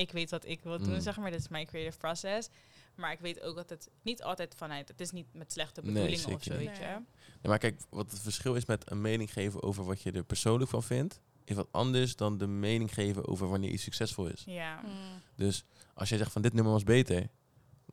[0.01, 1.01] ik weet wat ik wil doen, Mm.
[1.01, 1.31] zeg maar.
[1.31, 2.49] Dit is mijn creative process.
[2.95, 4.89] Maar ik weet ook dat het niet altijd vanuit.
[4.89, 6.83] Het is niet met slechte Nee, bedoelingen of zo, weet je.
[6.85, 6.93] Nee.
[6.93, 7.03] Nee,
[7.43, 10.71] maar kijk, wat het verschil is met een mening geven over wat je er persoonlijk
[10.71, 14.43] van vindt, is wat anders dan de mening geven over wanneer iets succesvol is.
[14.47, 14.81] Ja.
[14.85, 14.91] Mm.
[15.37, 17.29] Dus als jij zegt van dit nummer was beter,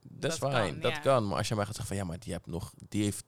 [0.02, 1.28] dat is Dat fijn, kan, dat kan.
[1.28, 3.26] Maar als je mij gaat zeggen van ja, maar die, hebt nog, die heeft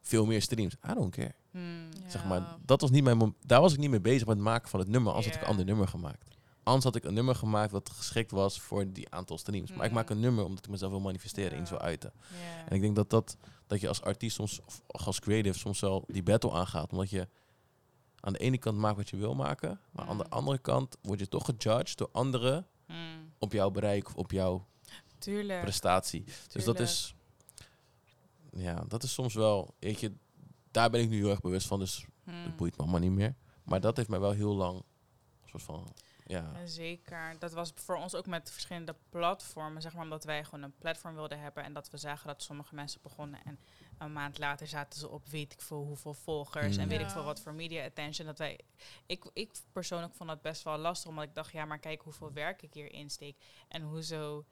[0.00, 1.34] veel meer streams, I don't care.
[1.50, 1.88] Hmm.
[2.02, 2.10] Ja.
[2.10, 4.68] Zeg maar, dat was niet mijn daar was ik niet mee bezig met het maken
[4.68, 6.35] van het nummer, anders had ik een ander nummer gemaakt.
[6.66, 9.72] Anders had ik een nummer gemaakt wat geschikt was voor die aantal streams.
[9.72, 10.22] Maar ik maak een Mm.
[10.22, 11.68] nummer omdat ik mezelf wil manifesteren Ja.
[11.68, 12.12] wil uiten.
[12.40, 12.66] Ja.
[12.68, 16.04] En ik denk dat, dat, dat je als artiest soms, of als creative soms wel
[16.06, 16.92] die battle aangaat.
[16.92, 17.28] Omdat je
[18.20, 19.80] aan de ene kant maakt wat je wil maken.
[19.90, 20.32] Maar aan de Mm.
[20.32, 23.32] andere kant word je toch gejudged door anderen Hmm.
[23.38, 24.66] op jouw bereik of op jouw
[25.18, 25.60] Tuurlijk.
[25.60, 26.24] prestatie.
[26.52, 27.14] Dus dat is,
[28.52, 30.12] ja, dat is soms wel, weet je,
[30.70, 31.78] daar ben ik nu heel erg bewust van.
[31.78, 32.42] Dus Hmm.
[32.44, 33.34] het boeit me allemaal niet meer.
[33.64, 34.76] Maar dat heeft mij wel heel lang,
[35.42, 35.92] een soort van,
[36.26, 36.66] ja.
[36.66, 37.38] Zeker.
[37.38, 41.14] Dat was voor ons ook met verschillende platformen, zeg maar, omdat wij gewoon een platform
[41.14, 43.58] wilden hebben en dat we zagen dat sommige mensen begonnen en
[43.98, 46.88] een maand later zaten ze op weet ik veel hoeveel volgers en Mm.
[46.88, 48.26] weet ik veel wat voor media attention.
[48.26, 48.60] Dat wij,
[49.06, 52.32] ik, ik persoonlijk vond dat best wel lastig, omdat ik dacht, ja, maar kijk hoeveel
[52.32, 53.36] werk ik hierin steek
[53.68, 54.44] en hoezo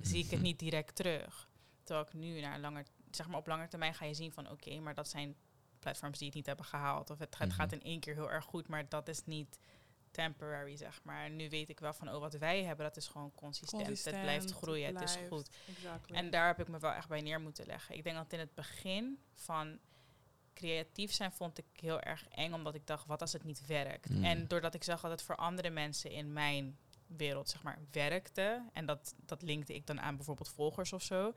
[0.00, 1.48] zie ik het niet direct terug.
[1.84, 4.80] Terwijl ik nu naar langer, zeg maar op lange termijn ga je zien van oké,
[4.80, 5.36] maar dat zijn
[5.78, 7.10] platforms die het niet hebben gehaald.
[7.10, 7.56] Of het, het Mhm.
[7.56, 9.58] gaat in één keer heel erg goed, maar dat is niet
[10.12, 11.30] temporary, zeg maar.
[11.30, 14.04] Nu weet ik wel van, oh, wat wij hebben, dat is gewoon consistent.
[14.04, 15.50] het blijft groeien, het is goed.
[15.68, 16.16] Exactly.
[16.16, 17.96] En daar heb ik me wel echt bij neer moeten leggen.
[17.96, 19.78] Ik denk dat in het begin van
[20.54, 24.10] creatief zijn vond ik heel erg eng, omdat ik dacht, wat als het niet werkt?
[24.10, 24.24] Mm.
[24.24, 28.62] En doordat ik zag dat het voor andere mensen in mijn wereld, zeg maar, werkte,
[28.72, 31.32] en dat, dat linkte ik dan aan bijvoorbeeld volgers of zo,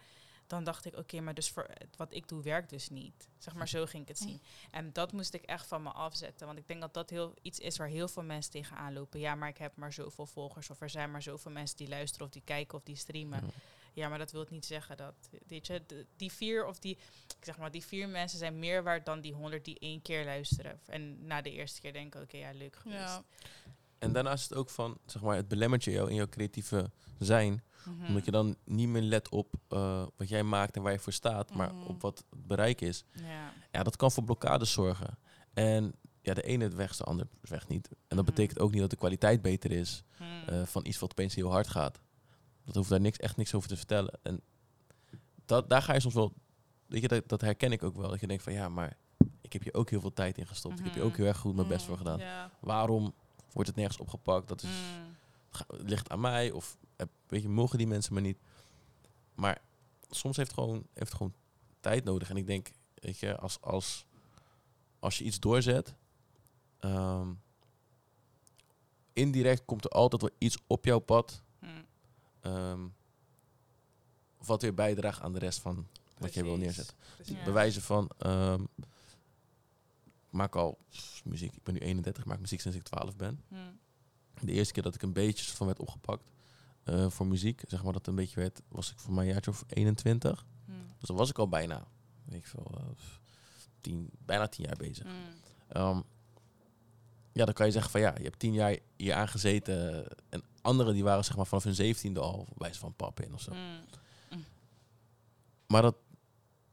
[0.48, 3.30] dan dacht ik, oké, maar dus voor wat ik doe werkt dus niet.
[3.38, 4.42] Zeg maar, zo ging ik het zien.
[4.72, 7.60] En dat moest ik echt van me afzetten, want ik denk dat dat heel iets
[7.60, 9.20] is waar heel veel mensen tegenaan lopen.
[9.20, 12.26] Ja, maar ik heb maar zoveel volgers, of er zijn maar zoveel mensen die luisteren,
[12.26, 13.42] of die kijken, of die streamen.
[13.46, 13.52] Ja.
[13.94, 16.98] Ja, maar dat wil niet zeggen dat, weet je, die vier of die,
[17.38, 20.26] ik zeg maar, die vier mensen zijn meer waard dan die honderd die één keer
[20.26, 20.80] luisteren.
[20.86, 23.00] En na de eerste keer denken, oké, ja, leuk geweest.
[23.00, 23.24] ja.
[24.06, 26.91] En daarnaast is het ook van, zeg maar, het belemmert je jou in jouw creatieve
[27.20, 27.64] zijn.
[27.86, 28.06] Mhm.
[28.08, 31.14] Omdat je dan niet meer let op eh, wat jij maakt en waar je voor
[31.14, 31.86] staat, maar Mhm.
[31.86, 33.03] op wat het bereik is.
[33.12, 33.51] Ja.
[33.72, 35.18] Ja, dat kan voor blokkades zorgen.
[35.53, 37.88] En ja, de ene weg is de andere weg niet.
[37.88, 38.26] En dat Mhm.
[38.26, 40.03] betekent ook niet dat de kwaliteit beter is
[40.47, 41.99] eh, van iets wat opeens heel hard gaat.
[42.66, 44.20] Dat hoeft daar niks, echt niks over te vertellen.
[44.24, 44.41] En
[45.45, 46.34] dat, daar ga je soms wel,
[46.86, 48.10] weet je, dat, dat herken ik ook wel.
[48.10, 48.97] Dat je denkt van ja, maar
[49.41, 50.80] ik heb hier ook heel veel tijd in gestopt.
[50.80, 51.12] Ik heb hier Mhm.
[51.12, 52.49] ook heel erg goed mijn best voor gedaan.
[52.60, 53.14] Waarom
[53.56, 54.47] wordt het nergens opgepakt?
[54.47, 55.16] Dat is, Mm.
[55.49, 58.38] ga- ligt aan mij of eh, weet je, mogen die mensen maar niet.
[59.34, 59.62] Maar
[60.10, 61.34] soms heeft het gewoon, heeft het gewoon
[61.80, 62.30] tijd nodig.
[62.30, 64.06] En ik denk, weet je, als, als,
[64.99, 65.95] als je iets doorzet,
[66.80, 67.34] ehm,
[69.14, 71.86] indirect komt er altijd wel iets op jouw pad, Mm.
[72.41, 72.88] ehm,
[74.38, 75.88] wat weer bijdraagt aan de rest van
[76.18, 76.95] wat jij wil neerzetten.
[77.16, 77.43] Precies.
[77.43, 78.64] Bewijzen van, ehm,
[80.36, 83.42] maak al pff, muziek, ik ben nu 31, ik maak muziek sinds ik 12 ben.
[83.48, 83.80] Mm.
[84.42, 86.32] De eerste keer dat ik een beetje van werd opgepakt
[86.84, 89.64] eh, voor muziek, zeg maar dat een beetje werd, was ik voor mijn jaartje of
[89.68, 90.46] 21.
[90.66, 90.76] Mm.
[91.00, 91.88] Dus dan was ik al bijna,
[92.24, 92.84] weet ik veel, eh,
[93.82, 95.06] tien, bijna tien jaar bezig.
[95.06, 95.12] Mm.
[95.68, 96.02] Ehm,
[97.32, 100.08] ja, dan kan je zeggen van ja, je hebt tien jaar hier aangezeten.
[100.30, 103.42] En anderen die waren zeg maar vanaf hun zeventiende al bij van pap in of
[103.42, 103.54] zo.
[103.54, 103.84] Mm.
[105.68, 105.96] Maar dat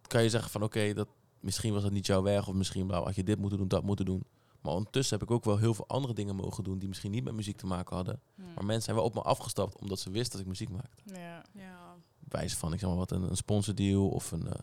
[0.02, 1.08] kan je zeggen van oké, dat
[1.42, 3.82] misschien was dat niet jouw weg of misschien bla, had je dit moeten doen, dat
[3.82, 4.24] moeten doen.
[4.60, 7.24] Maar ondertussen heb ik ook wel heel veel andere dingen mogen doen die misschien niet
[7.24, 8.20] met muziek te maken hadden.
[8.34, 8.44] Mm.
[8.54, 11.02] Maar mensen zijn wel op me afgestapt omdat ze wisten dat ik muziek maakte.
[11.04, 11.44] Ja.
[11.52, 11.96] Ja.
[12.28, 14.60] Wijze van, ik zeg maar wat, een, een sponsordeal of een, eh,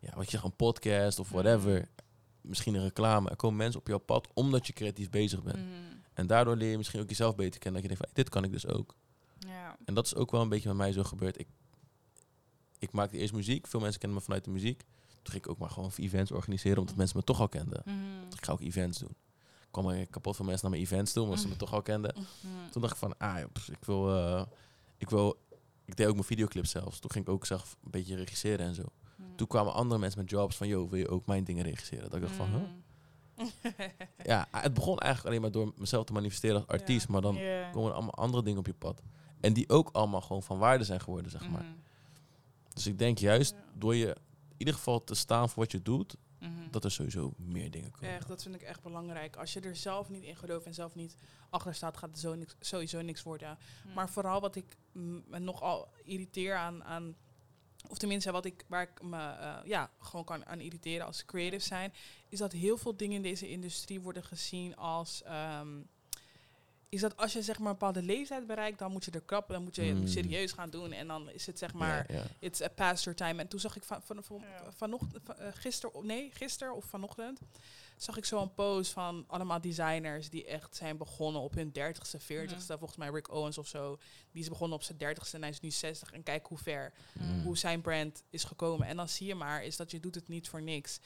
[0.00, 1.88] ja, wat je zegt, een podcast of whatever.
[2.40, 3.30] Misschien een reclame.
[3.30, 5.58] Er komen mensen op jouw pad omdat je creatief bezig bent.
[5.58, 6.02] Mm.
[6.12, 7.82] En daardoor leer je misschien ook jezelf beter kennen.
[7.82, 8.94] Dat je denkt van, hey, dit kan ik dus ook.
[9.38, 9.76] Ja.
[9.84, 11.38] En dat is ook wel een beetje met mij zo gebeurd.
[11.38, 11.48] Ik,
[12.78, 13.66] ik maakte eerst muziek.
[13.66, 14.84] Veel mensen kennen me vanuit de muziek.
[15.30, 17.82] Toen ging ik ook maar gewoon events organiseren, omdat mensen me toch al kenden.
[17.84, 18.22] Mm.
[18.36, 19.14] Ik ga ook events doen.
[19.60, 21.82] Ik kwam er kapot van mensen naar mijn events toe, omdat ze me toch al
[21.82, 22.14] kenden.
[22.16, 22.70] Mm.
[22.70, 24.42] Toen dacht ik van, ah, joh, pff, ik wil, eh,
[24.96, 25.40] ik wil,
[25.84, 26.98] ik deed ook mijn videoclips zelfs.
[26.98, 28.82] Toen ging ik ook zelf een beetje regisseren en zo.
[29.36, 32.04] Toen kwamen andere mensen met jobs van, yo, wil je ook mijn dingen regisseren?
[32.10, 33.46] Dat ik dacht van, huh?
[34.24, 37.12] Ja, het begon eigenlijk alleen maar door mezelf te manifesteren als artiest, Ja.
[37.12, 37.38] maar dan
[37.72, 39.02] komen er allemaal andere dingen op je pad.
[39.40, 41.62] En die ook allemaal gewoon van waarde zijn geworden, zeg maar.
[41.62, 41.72] Mhm.
[42.74, 44.16] Dus ik denk juist door je
[44.60, 46.70] ieder geval te staan voor wat je doet, Mhm.
[46.70, 48.08] dat er sowieso meer dingen komen.
[48.14, 49.36] Echt, dat vind ik echt belangrijk.
[49.36, 51.16] Als je er zelf niet in gelooft en zelf niet
[51.50, 53.58] achter staat, gaat er zo niks, sowieso niks worden.
[53.86, 53.92] Mm.
[53.92, 57.16] Maar vooral wat ik me nogal irriteer aan, aan
[57.88, 61.64] of tenminste wat ik, waar ik me eh, ja, gewoon kan aan irriteren als creative
[61.66, 61.92] zijn,
[62.28, 65.22] is dat heel veel dingen in deze industrie worden gezien als...
[65.22, 65.80] ehm,
[66.90, 69.54] is dat als je zeg maar een bepaalde leeftijd bereikt, dan moet je er krappen,
[69.54, 70.06] dan moet je Mm.
[70.06, 70.92] serieus gaan doen.
[70.92, 72.24] En dan is het zeg maar, Ja, ja.
[72.38, 73.40] it's a past your time.
[73.40, 74.72] En toen zag ik van, van, van, Ja.
[74.72, 77.40] vanochtend, van, eh, gisteren, nee, gisteren of vanochtend,
[77.96, 82.18] zag ik zo een post van allemaal designers die echt zijn begonnen op hun 30ste,
[82.20, 82.78] 40ste.
[82.78, 83.98] Volgens mij Rick Owens of zo.
[84.32, 86.12] Die is begonnen op zijn 30ste en hij is nu 60.
[86.12, 87.42] En kijk hoe ver, Mm.
[87.42, 88.86] hoe zijn brand is gekomen.
[88.86, 91.00] En dan zie je maar, is dat je doet het niet voor niks.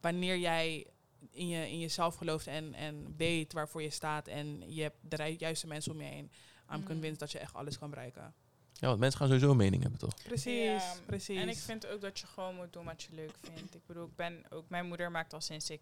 [0.00, 0.86] Wanneer jij
[1.30, 5.34] in, je, in jezelf gelooft en, en weet waarvoor je staat en je hebt de
[5.38, 6.30] juiste mensen om je heen.
[6.72, 6.84] I'm Mm.
[6.86, 8.34] convinced dat je echt alles kan bereiken.
[8.72, 10.14] ja, want mensen gaan sowieso een mening hebben, toch?
[10.22, 11.40] Precies, Ja, precies.
[11.40, 13.74] En ik vind ook dat je gewoon moet doen wat je leuk vindt.
[13.74, 15.80] Ik bedoel, ik ben ook mijn moeder maakt al sinds ik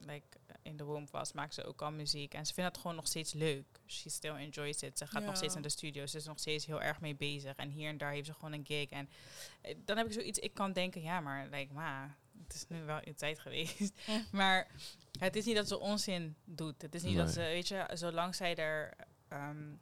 [0.00, 0.26] like,
[0.62, 2.34] in de womb was, maakt ze ook al muziek.
[2.34, 3.64] En ze vindt het gewoon nog steeds leuk.
[3.86, 4.98] She still enjoys it.
[4.98, 6.06] Ze gaat nog steeds naar de studio.
[6.06, 7.56] Ze is nog steeds heel erg mee bezig.
[7.56, 8.88] En hier en daar heeft ze gewoon een gig.
[8.88, 9.08] En
[9.60, 12.16] eh, dan heb ik zoiets, ik kan denken, ja, maar like, ma,
[12.48, 13.92] het is nu wel een tijd geweest.
[14.32, 14.66] maar
[15.18, 16.82] het is niet dat ze onzin doet.
[16.82, 18.94] Het is niet dat ze, weet je, zolang zij er
[19.28, 19.72] ehm,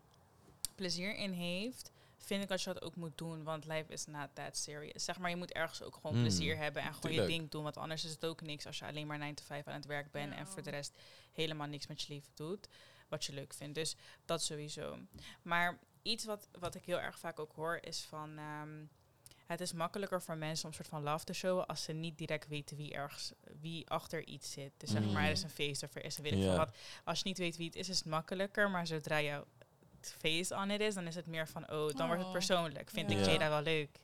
[0.74, 3.42] plezier in heeft, vind ik dat je dat ook moet doen.
[3.44, 5.04] Want life is not that serious.
[5.04, 7.62] Zeg maar, je moet ergens ook gewoon Mm, plezier hebben en gewoon je ding doen.
[7.62, 9.86] Want anders is het ook niks als je alleen maar 9 to 5 aan het
[9.86, 10.92] werk bent en voor de rest
[11.32, 12.68] helemaal niks met je leven doet.
[13.08, 13.74] Wat je leuk vindt.
[13.74, 14.98] Dus dat sowieso.
[15.42, 18.38] Maar iets wat, wat ik heel erg vaak ook hoor is van.
[18.38, 18.84] ehm,
[19.46, 22.18] het is makkelijker voor mensen om een soort van love te showen als ze niet
[22.18, 24.72] direct weten wie ergens, wie achter iets zit.
[24.76, 26.76] Dus zeg maar, er is een feest of er is een weet ik wat.
[27.04, 28.70] Als je niet weet wie het is, is het makkelijker.
[28.70, 29.44] Maar zodra jouw
[30.00, 32.32] face on it is, dan is het meer van, oh, dan wordt het Oh.
[32.32, 32.90] persoonlijk.
[32.90, 33.30] Vind ik Ja.
[33.32, 34.00] Jada wel leuk.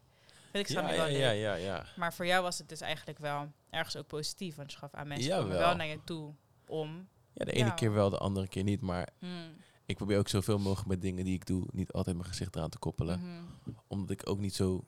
[0.51, 1.21] Vind ik Ja, Sammy ja, wel leuk.
[1.21, 1.87] ja, ja, ja.
[1.97, 4.55] Maar voor jou was het dus eigenlijk wel ergens ook positief.
[4.55, 6.33] Want je gaf aan mensen wel naar je toe
[6.67, 7.09] om...
[7.35, 7.75] Ja, de ene Ja.
[7.75, 8.81] keer wel, de andere keer niet.
[8.81, 9.53] Maar Hmm,
[9.87, 12.71] ik probeer ook zoveel mogelijk met dingen die ik doe, niet altijd mijn gezicht eraan
[12.71, 13.21] te koppelen.
[13.21, 14.85] mhm, Omdat ik ook niet zo,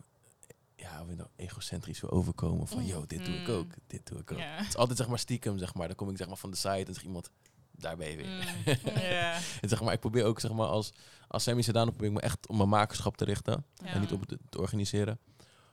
[0.90, 2.66] ja, hoe nou, egocentrisch wil overkomen.
[2.68, 3.54] Van, yo, dit doe ik Mm.
[3.54, 4.38] ook, dit doe ik ook.
[4.40, 5.86] Het is altijd zeg maar stiekem, zeg maar.
[5.86, 7.30] Dan kom ik zeg maar van de site en zegt iemand,
[7.70, 8.26] daar ben je weer.
[8.26, 8.40] Mm.
[9.62, 10.92] En zeg maar, ik probeer ook zeg maar als,
[11.28, 13.64] als Sammy Sedano probeer ik me echt op mijn makerschap te richten.
[13.84, 15.18] En niet op het te organiseren.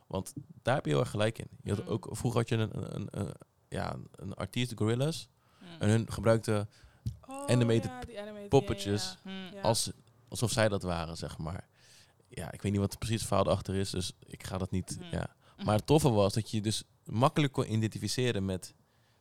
[0.06, 0.32] Want
[0.62, 1.48] daar heb je heel erg gelijk in.
[1.62, 1.88] Je had Mm.
[1.90, 3.34] ook, vroeger had je een, een,
[3.68, 5.28] ja, een artiest, de Gorillas.
[5.78, 6.66] En hun gebruikte
[7.28, 9.18] Oh, animated ja, die animated, poppetjes.
[9.24, 9.50] ja, ja.
[9.54, 9.60] Ja.
[9.60, 9.90] als,
[10.28, 11.68] alsof zij dat waren, zeg maar.
[12.34, 14.96] Ja, ik weet niet wat precies het verhaal erachter is, dus ik ga dat niet...
[15.00, 15.14] Mhm.
[15.14, 15.36] Ja.
[15.64, 18.74] Maar het toffe was dat je dus makkelijk kon identificeren met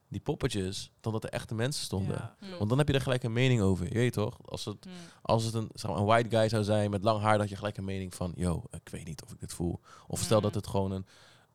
[0.07, 2.35] die poppetjes, dan dat er echte mensen stonden.
[2.39, 2.57] Ja.
[2.57, 4.37] Want dan heb je er gelijk een mening over, je weet toch?
[4.45, 4.91] Als het, Mm.
[5.21, 7.55] als het een, zeg maar, een white guy zou zijn met lang haar, had je
[7.55, 8.31] gelijk een mening van...
[8.35, 9.79] Yo, ik weet niet of ik dit voel.
[10.07, 11.05] Of stel dat het gewoon een,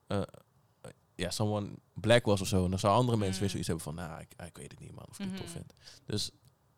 [0.06, 0.22] eh,
[1.14, 2.64] ja, someone black was of zo.
[2.64, 4.92] En dan zouden andere mensen weer zoiets hebben van, nou, ik, ik weet het niet,
[4.94, 5.54] man, of ik het tof Mhm.
[5.54, 5.72] vind.
[6.04, 6.30] Dus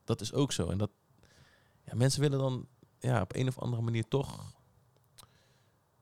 [0.05, 0.69] dat is ook zo.
[0.71, 0.91] En dat,
[1.85, 2.67] ja, mensen willen dan,
[2.99, 4.57] ja, op een of andere manier toch...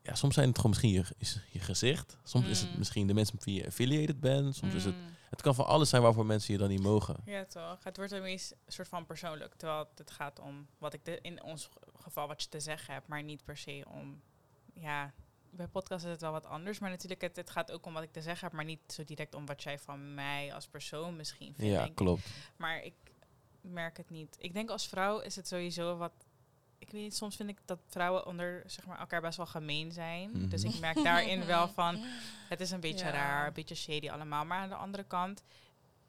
[0.07, 2.17] Ja, soms zijn het gewoon misschien je, is je gezicht.
[2.25, 2.79] Soms is het Mm.
[2.79, 4.57] misschien de mensen wie je affiliated bent.
[4.57, 4.95] Soms is het...
[4.95, 5.15] Mm.
[5.31, 7.17] Het kan van alles zijn waarvoor mensen je dan niet mogen.
[7.25, 7.85] Ja, toch.
[7.85, 9.55] Het wordt een soort van persoonlijk.
[9.55, 11.69] Terwijl het gaat om wat ik de, in ons
[12.01, 14.21] geval wat je te zeggen hebt, maar niet per se om.
[14.75, 15.13] Ja,
[15.51, 16.79] bij podcast is het wel wat anders.
[16.79, 19.05] Maar natuurlijk, het, het gaat ook om wat ik te zeggen heb, maar niet zo
[19.05, 21.73] direct om wat jij van mij als persoon misschien vindt.
[21.73, 22.27] Ja, klopt.
[22.57, 22.95] Maar ik
[23.61, 24.37] merk het niet.
[24.39, 26.26] Ik denk als vrouw is het sowieso wat.
[26.87, 29.93] Ik weet niet, soms vind ik dat vrouwen onder zeg maar, elkaar best wel gemeen
[29.93, 30.31] zijn.
[30.31, 30.49] Mhm.
[30.49, 31.99] Dus ik merk daarin wel van,
[32.49, 33.11] het is een beetje Ja.
[33.13, 34.45] raar, een beetje shady allemaal.
[34.45, 35.43] Maar aan de andere kant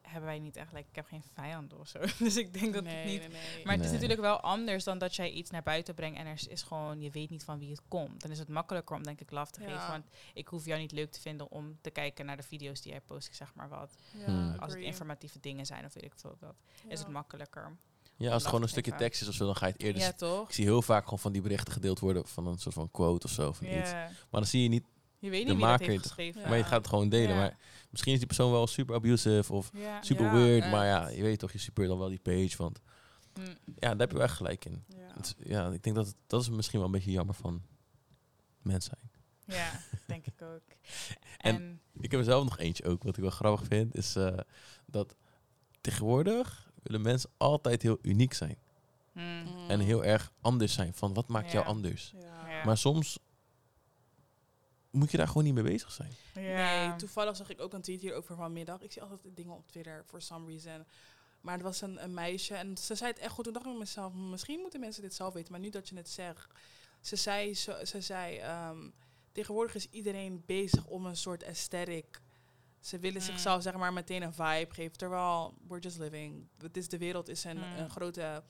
[0.02, 1.98] hebben wij niet echt, like, ik heb geen vijanden of zo.
[2.24, 3.20] Dus ik denk dat nee, het niet...
[3.32, 3.64] nee, nee.
[3.64, 6.32] Maar het is natuurlijk wel anders dan dat jij iets naar buiten brengt en er
[6.32, 8.20] is- is gewoon, je weet niet van wie het komt.
[8.22, 9.68] Dan is het makkelijker om denk ik love te Ja.
[9.68, 9.88] geven.
[9.90, 10.04] Want
[10.34, 13.00] ik hoef jou niet leuk te vinden om te kijken naar de video's die jij
[13.00, 13.94] post, ik zeg maar wat.
[14.12, 14.54] Ja, Hmm.
[14.58, 16.54] Als het informatieve dingen zijn of weet ik veel wat,
[16.88, 17.76] is het makkelijker.
[18.18, 20.02] Ja, als het gewoon een stukje tekst is of zo, dan ga je het eerder...
[20.02, 20.48] Ja, toch?
[20.48, 23.26] Ik zie heel vaak gewoon van die berichten gedeeld worden van een soort van quote
[23.26, 23.52] of zo.
[23.52, 23.90] Van iets.
[23.92, 24.84] Maar dan zie je niet,
[25.18, 26.40] Je weet De niet wie dat maker heeft het- geschreven.
[26.40, 26.48] Ja.
[26.48, 27.28] maar je gaat het gewoon delen.
[27.34, 27.36] Ja.
[27.40, 27.56] Maar
[27.90, 30.02] misschien is die persoon wel super abusive of Ja.
[30.02, 30.70] super weird.
[30.70, 32.54] Maar ja, je weet toch, je super dan wel die page.
[32.56, 32.80] Want
[33.38, 33.44] Mm.
[33.64, 34.84] ja, daar heb je wel echt gelijk in.
[35.44, 35.70] Ja.
[35.70, 37.62] Ik denk dat het, dat is misschien wel een beetje jammer van
[38.62, 39.10] mens zijn.
[39.44, 40.62] Ja, denk ik ook.
[41.38, 44.16] En- En, Ik heb er zelf nog eentje ook, wat ik wel grappig vind, is
[44.16, 44.38] eh,
[44.86, 45.14] dat
[45.80, 48.58] tegenwoordig willen mensen altijd heel uniek zijn.
[49.12, 49.46] mm.
[49.68, 50.94] En heel erg anders zijn.
[50.94, 52.12] Van wat maakt jou anders?
[52.16, 52.64] Ja.
[52.64, 53.18] Maar soms
[54.90, 56.12] moet je daar gewoon niet mee bezig zijn.
[56.34, 56.86] ja.
[56.88, 58.80] Nee, toevallig zag ik ook een tweet hierover vanmiddag.
[58.82, 60.84] Ik zie altijd dingen op Twitter, for some reason.
[61.40, 63.44] Maar het was een, een meisje en ze zei het echt goed.
[63.44, 65.52] Toen dacht ik mezelf, misschien moeten mensen dit zelf weten.
[65.52, 66.52] Maar nu dat je het zegt.
[67.00, 68.90] Ze zei, zo, ze zei ehm,
[69.32, 72.20] tegenwoordig is iedereen bezig om een soort aesthetic.
[72.80, 73.26] Ze willen Mm.
[73.26, 74.96] zichzelf zeg maar meteen een vibe geven.
[74.96, 76.46] Terwijl, we're just living.
[76.62, 77.76] Het is, de wereld is een, Mm.
[77.78, 78.42] een grote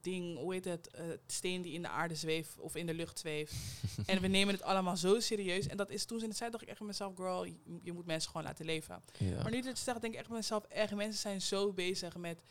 [0.00, 3.18] ding, hoe heet het, eh, steen die in de aarde zweeft of in de lucht
[3.18, 3.54] zweeft.
[4.06, 5.66] en we nemen het allemaal zo serieus.
[5.66, 7.92] En dat is toen ze het zei, dacht ik echt bij mezelf, girl, je, je
[7.92, 9.02] moet mensen gewoon laten leven.
[9.18, 9.42] Ja.
[9.42, 12.16] Maar nu dat je zegt, denk ik echt bij mezelf, echt, mensen zijn zo bezig
[12.16, 12.42] met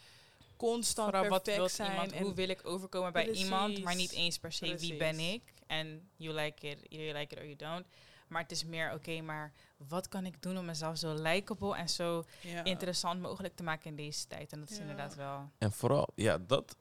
[0.57, 1.91] constant Vooral wat perfect wil zijn.
[1.91, 3.43] iemand, en hoe wil ik overkomen bij Precies.
[3.43, 5.41] iemand, maar niet eens per se wie ben ik.
[5.68, 7.86] En you like it, either you like it or you don't.
[8.28, 9.53] Maar het is meer, oké, maar
[9.88, 12.63] wat kan ik doen om mezelf zo likable en zo ja.
[12.63, 14.51] interessant mogelijk te maken in deze tijd?
[14.51, 14.81] En dat is Ja.
[14.81, 15.49] inderdaad wel...
[15.57, 16.75] En vooral, ja, dat,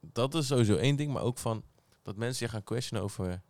[0.00, 1.12] dat is sowieso één ding.
[1.12, 1.62] Maar ook van
[2.02, 3.42] dat mensen je gaan questionen over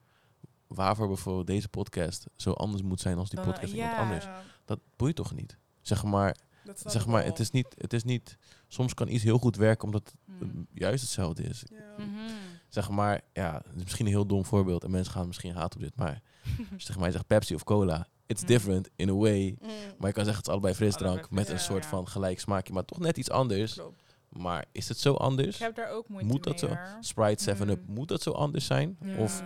[0.66, 3.98] waarvoor bijvoorbeeld deze podcast zo anders moet zijn als die Dan, podcast iemand ja.
[4.02, 4.26] anders.
[4.64, 5.56] Dat boeit toch niet?
[5.80, 6.36] Zeg maar,
[6.74, 8.36] zeg maar het, is niet, het is niet...
[8.68, 10.14] Soms kan iets heel goed werken omdat het
[10.52, 10.66] Mm.
[10.74, 11.64] juist hetzelfde is.
[11.70, 12.04] Ja.
[12.04, 12.30] Mhm.
[12.76, 14.84] Zeg maar, ja, het is misschien een heel dom voorbeeld.
[14.84, 15.96] En mensen gaan misschien haten op dit.
[15.96, 16.22] Maar
[16.72, 18.06] als je tegen mij zegt Pepsi of cola.
[18.26, 18.46] It's Mm.
[18.48, 19.56] different in a way.
[19.60, 19.68] Mm,
[19.98, 21.18] Maar je kan zeggen het is allebei frisdrank.
[21.18, 21.88] Allebei Met een soort ja.
[21.88, 22.72] van gelijk smaakje.
[22.72, 23.72] Maar toch net iets anders.
[23.74, 24.02] klopt.
[24.28, 25.54] Maar is het zo anders?
[25.56, 26.76] Ik heb daar ook moeite Moet dat mee, zo?
[26.76, 26.96] hoor.
[27.00, 27.94] Sprite 7-Up, Mm.
[27.94, 28.96] moet dat zo anders zijn?
[29.00, 29.16] Ja.
[29.16, 29.42] Of.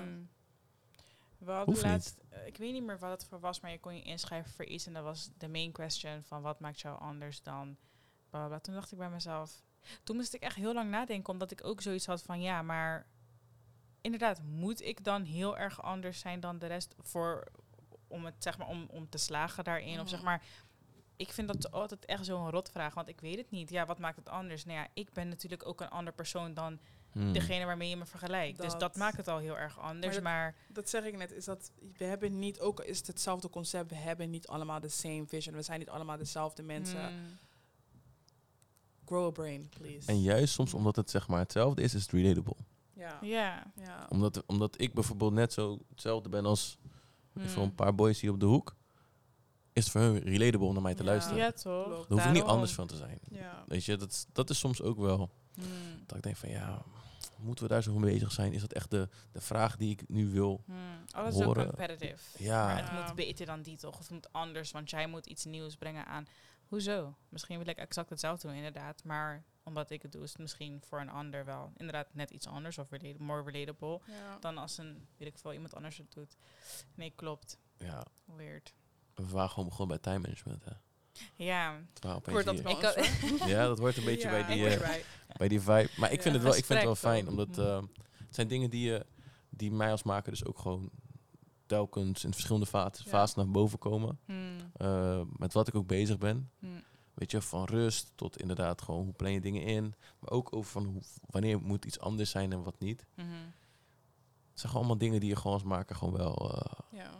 [1.38, 3.94] We hadden laatst, eh, ik weet niet meer wat het voor was, maar je kon
[3.94, 7.42] je inschrijven voor iets en dat was de main question van wat maakt jou anders
[7.42, 7.76] dan
[8.30, 8.58] bla bla, bla.
[8.58, 9.62] Toen dacht ik bij mezelf,
[10.04, 13.06] toen moest ik echt heel lang nadenken, omdat ik ook zoiets had van ja, maar
[14.00, 17.46] inderdaad, moet ik dan heel erg anders zijn dan de rest voor
[18.08, 20.28] om het zeg maar om, om te slagen daarin of zeg Mhm.
[20.28, 20.42] maar.
[21.16, 23.70] Ik vind dat altijd echt zo'n rotvraag, want ik weet het niet.
[23.70, 24.64] Ja, wat maakt het anders?
[24.64, 26.78] Nou ja, ik ben natuurlijk ook een ander persoon dan
[27.10, 27.32] Hmm.
[27.32, 28.60] degene waarmee je me vergelijkt.
[28.60, 30.14] Dus Dat- maakt het al heel erg anders.
[30.14, 33.06] dat- Maar, Dat zeg ik net, is dat we hebben niet, ook al is het
[33.06, 35.54] hetzelfde concept, we hebben niet allemaal de same vision.
[35.54, 37.12] We zijn niet allemaal dezelfde mensen.
[37.12, 37.38] Mm,
[39.04, 40.08] Grow a brain, please.
[40.08, 42.56] En juist soms omdat het zeg maar hetzelfde is, is het relatable.
[43.00, 43.18] Ja.
[43.22, 43.62] ja.
[43.76, 44.06] ja.
[44.08, 46.78] Omdat, omdat ik bijvoorbeeld net zo hetzelfde ben als
[47.32, 47.48] Mm.
[47.48, 48.74] voor een paar boys hier op de hoek.
[49.72, 51.08] Is het voor hun relatable om naar mij te Ja.
[51.08, 51.38] luisteren.
[51.38, 51.88] Ja, toch?
[51.88, 53.18] Daar hoef ik niet anders van te zijn.
[53.30, 53.64] Ja.
[53.66, 55.64] Weet je, dat, is- dat is soms ook wel Mm.
[56.06, 56.82] dat ik denk van ja,
[57.38, 58.52] moeten we daar zo mee bezig zijn?
[58.52, 60.62] Is dat echt de, de vraag die ik nu wil?
[60.66, 60.76] Mm.
[61.10, 61.66] Alles is ook Horen.
[61.66, 62.42] competitive.
[62.44, 62.66] Ja.
[62.66, 63.04] Maar het Ja.
[63.06, 63.92] moet beter dan die toch?
[63.98, 66.26] Of het moet anders, want jij moet iets nieuws brengen aan.
[66.68, 67.14] Hoezo?
[67.28, 69.04] Misschien wil ik exact hetzelfde doen, inderdaad.
[69.04, 72.46] Maar omdat ik het doe, is het misschien voor een ander wel inderdaad net iets
[72.46, 74.38] anders of relate- more relatable Ja.
[74.40, 76.36] dan als een, weet ik veel, iemand anders het doet.
[76.94, 77.58] Nee, klopt.
[77.78, 78.74] Ja, Weird.
[79.14, 80.64] we waren gewoon begonnen bij time management.
[80.64, 80.72] Hè.
[81.44, 82.94] Ja, Het waren Ik opeens word dat
[83.38, 83.48] wel.
[83.48, 84.94] Ja, dat wordt een beetje Ja, bij, die, eh,
[85.36, 85.88] bij die vibe.
[85.96, 86.22] Maar ik Ja.
[86.22, 87.60] vind het wel, ik vind het wel fijn, omdat Hm.
[87.60, 87.82] eh,
[88.26, 89.06] het zijn dingen die, je
[89.50, 90.90] die mij als maker dus ook gewoon
[91.66, 93.10] telkens in verschillende fases, Ja.
[93.10, 94.18] fases naar boven komen.
[94.26, 94.56] Mm.
[94.72, 96.50] Eh, met wat ik ook bezig ben.
[96.58, 96.82] Mm.
[97.20, 99.94] Weet je, van rust tot inderdaad gewoon hoe plan je dingen in.
[100.18, 103.06] Maar ook over van hoe, wanneer moet iets anders zijn en wat niet.
[103.14, 103.28] Mhm.
[104.50, 106.54] Het zijn gewoon allemaal dingen die je gewoon als maker gewoon wel...
[106.54, 107.10] eh, Ja.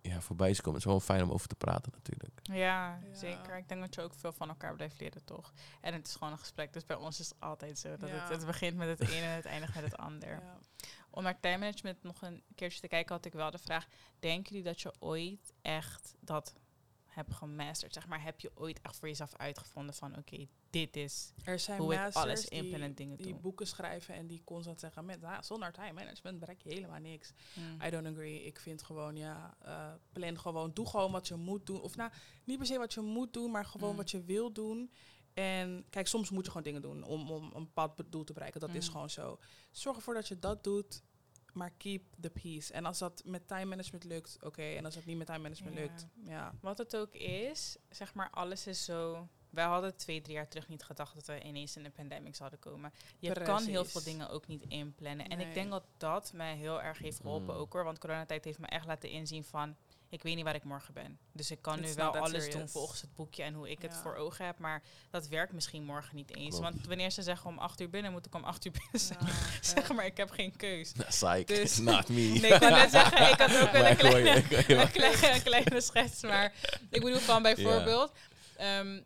[0.00, 0.72] ja, voorbij is komen.
[0.72, 2.40] Het is wel fijn om over te praten natuurlijk.
[2.42, 3.00] Ja, Ja.
[3.14, 3.56] zeker.
[3.58, 5.52] Ik denk dat je ook veel van elkaar blijft leren, toch?
[5.80, 6.72] En het is gewoon een gesprek.
[6.72, 7.96] Dus bij ons is het altijd zo.
[7.96, 8.14] Dat Ja.
[8.14, 10.28] het, het begint met het ene en het eindigt met het ander.
[10.28, 10.58] Ja.
[11.10, 13.86] Om naar time management nog een keertje te kijken, had ik wel de vraag:
[14.18, 16.54] denken jullie dat je ooit echt dat
[17.20, 17.92] hebt gemasterd?
[17.94, 21.80] Zeg maar, heb je ooit echt voor jezelf uitgevonden van: oké, dit is Er zijn
[21.80, 23.40] hoe ik alles die- dingen die doe?
[23.40, 27.32] boeken schrijven en die constant zeggen met ah, zonder time management bereik je helemaal niks.
[27.54, 27.82] Mm.
[27.86, 28.42] I don't agree.
[28.44, 31.80] Ik vind gewoon ja, eh, plan gewoon, doe gewoon wat je moet doen.
[31.80, 32.10] Of nou,
[32.44, 33.96] niet per se wat je moet doen, maar gewoon Mm.
[33.96, 34.90] wat je wil doen.
[35.34, 38.60] En kijk, soms moet je gewoon dingen doen om, om een bepaald doel te bereiken.
[38.60, 38.92] Dat is Mm.
[38.92, 39.38] gewoon zo.
[39.70, 41.02] Zorg ervoor dat je dat doet,
[41.60, 42.72] maar keep the peace.
[42.72, 44.62] En als dat met time management lukt, oké.
[44.62, 45.80] En als dat niet met time management Ja.
[45.80, 46.54] lukt, ja.
[46.60, 49.28] Wat het ook is, zeg maar, alles is zo.
[49.50, 52.58] Wij hadden twee, drie jaar terug niet gedacht dat we ineens in een pandemic zouden
[52.58, 52.92] komen.
[53.18, 55.28] Je kan heel veel dingen ook niet inplannen.
[55.28, 57.60] En ik denk dat dat mij heel erg heeft geholpen Mm.
[57.60, 57.84] ook hoor.
[57.84, 59.76] Want coronatijd heeft me echt laten inzien van...
[60.12, 61.18] Ik weet niet waar ik morgen ben.
[61.32, 63.82] Dus ik kan It's nu wel that alles doen volgens het boekje en hoe ik
[63.82, 64.58] het voor ogen heb.
[64.58, 66.56] Maar dat werkt misschien morgen niet eens.
[66.58, 66.72] Klopt.
[66.74, 69.18] Want wanneer ze zeggen om acht uur binnen, moet ik om acht uur binnen zijn.
[69.26, 69.32] Ja,
[69.74, 70.92] Zeg maar, ik heb geen keus.
[70.92, 72.14] Psych, Dus- not me.
[72.14, 76.22] Nee, ik wou net zeggen, ik had ook een kleine, een kleine, een kleine schets.
[76.22, 76.52] Maar
[76.90, 78.12] ik bedoel van bijvoorbeeld,
[78.56, 79.00] ehm,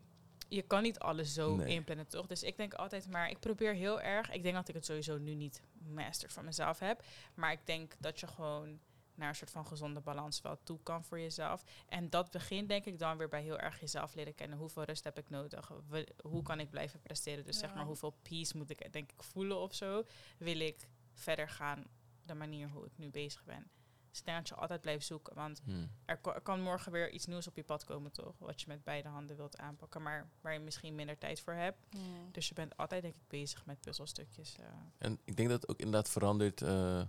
[0.47, 1.67] je kan niet alles zo Nee.
[1.67, 2.27] inplannen, toch?
[2.27, 4.31] Dus ik denk altijd maar, ik probeer heel erg.
[4.31, 7.03] Ik denk dat ik het sowieso nu niet master van mezelf heb.
[7.33, 8.79] Maar ik denk dat je gewoon
[9.17, 11.63] naar een soort van gezonde balans wel toe kan voor jezelf.
[11.87, 14.57] En dat begint denk ik dan weer bij heel erg jezelf leren kennen.
[14.57, 15.71] Hoeveel rust heb ik nodig?
[15.89, 17.45] We- hoe kan ik blijven presteren?
[17.45, 20.03] Dus zeg maar, hoeveel peace moet ik denk ik voelen of zo?
[20.37, 21.83] Wil ik verder gaan
[22.25, 23.69] de manier hoe ik nu bezig ben?
[24.09, 25.35] Dus ik denk dat je altijd blijft zoeken.
[25.35, 25.91] Want Hmm.
[26.05, 28.35] er, er kan morgen weer iets nieuws op je pad komen, toch?
[28.37, 31.77] Wat je met beide handen wilt aanpakken, maar waar je misschien minder tijd voor hebt.
[32.31, 34.55] Dus je bent altijd, denk ik, bezig met puzzelstukjes.
[34.57, 34.65] eh.
[34.97, 37.01] En ik denk dat het ook inderdaad verandert, eh,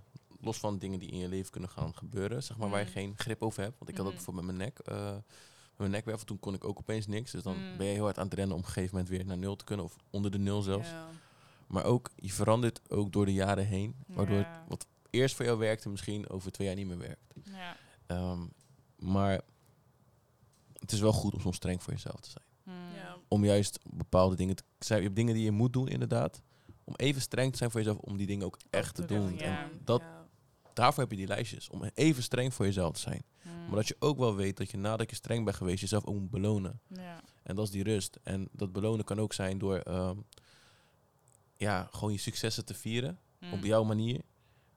[0.47, 2.93] los van dingen die in je leven kunnen gaan gebeuren, zeg maar, waar je Mm.
[2.93, 3.79] geen grip over hebt.
[3.79, 4.25] Want ik had dat Mhm.
[4.25, 4.79] bijvoorbeeld met mijn nek.
[4.99, 5.13] eh,
[5.71, 7.31] met mijn nekwervel, toen kon ik ook opeens niks.
[7.31, 7.77] Dus dan Mm.
[7.77, 9.57] ben je heel hard aan het rennen om op een gegeven moment weer naar nul
[9.57, 10.89] te kunnen, of onder de nul zelfs.
[10.89, 11.09] Ja.
[11.67, 14.43] Maar ook, je verandert ook door de jaren heen, waardoor Ja.
[14.61, 17.23] het, wat eerst voor jou werkte, misschien over twee jaar niet meer werkt.
[17.45, 17.77] Ja.
[18.07, 18.41] Ehm,
[18.99, 19.41] maar
[20.73, 22.45] het is wel goed om soms streng voor jezelf te zijn.
[22.63, 22.95] Mm.
[22.95, 23.17] Ja.
[23.29, 24.99] Om juist bepaalde dingen te zijn.
[24.99, 26.43] Je hebt dingen die je moet doen, inderdaad.
[26.85, 29.35] Om even streng te zijn voor jezelf, om die dingen ook echt te doen.
[29.37, 29.63] Ja.
[29.65, 30.03] En dat.
[30.77, 31.69] Daarvoor heb je die lijstjes.
[31.69, 33.23] Om even streng voor jezelf te zijn.
[33.43, 33.67] Mm.
[33.67, 36.15] Maar dat je ook wel weet dat je nadat je streng bent geweest, jezelf ook
[36.15, 36.81] moet belonen.
[36.89, 37.21] Ja.
[37.43, 38.19] En dat is die rust.
[38.23, 40.17] En dat belonen kan ook zijn door ehm,
[41.57, 43.19] ja, gewoon je successen te vieren.
[43.53, 43.65] Op Mm.
[43.65, 44.21] jouw manier.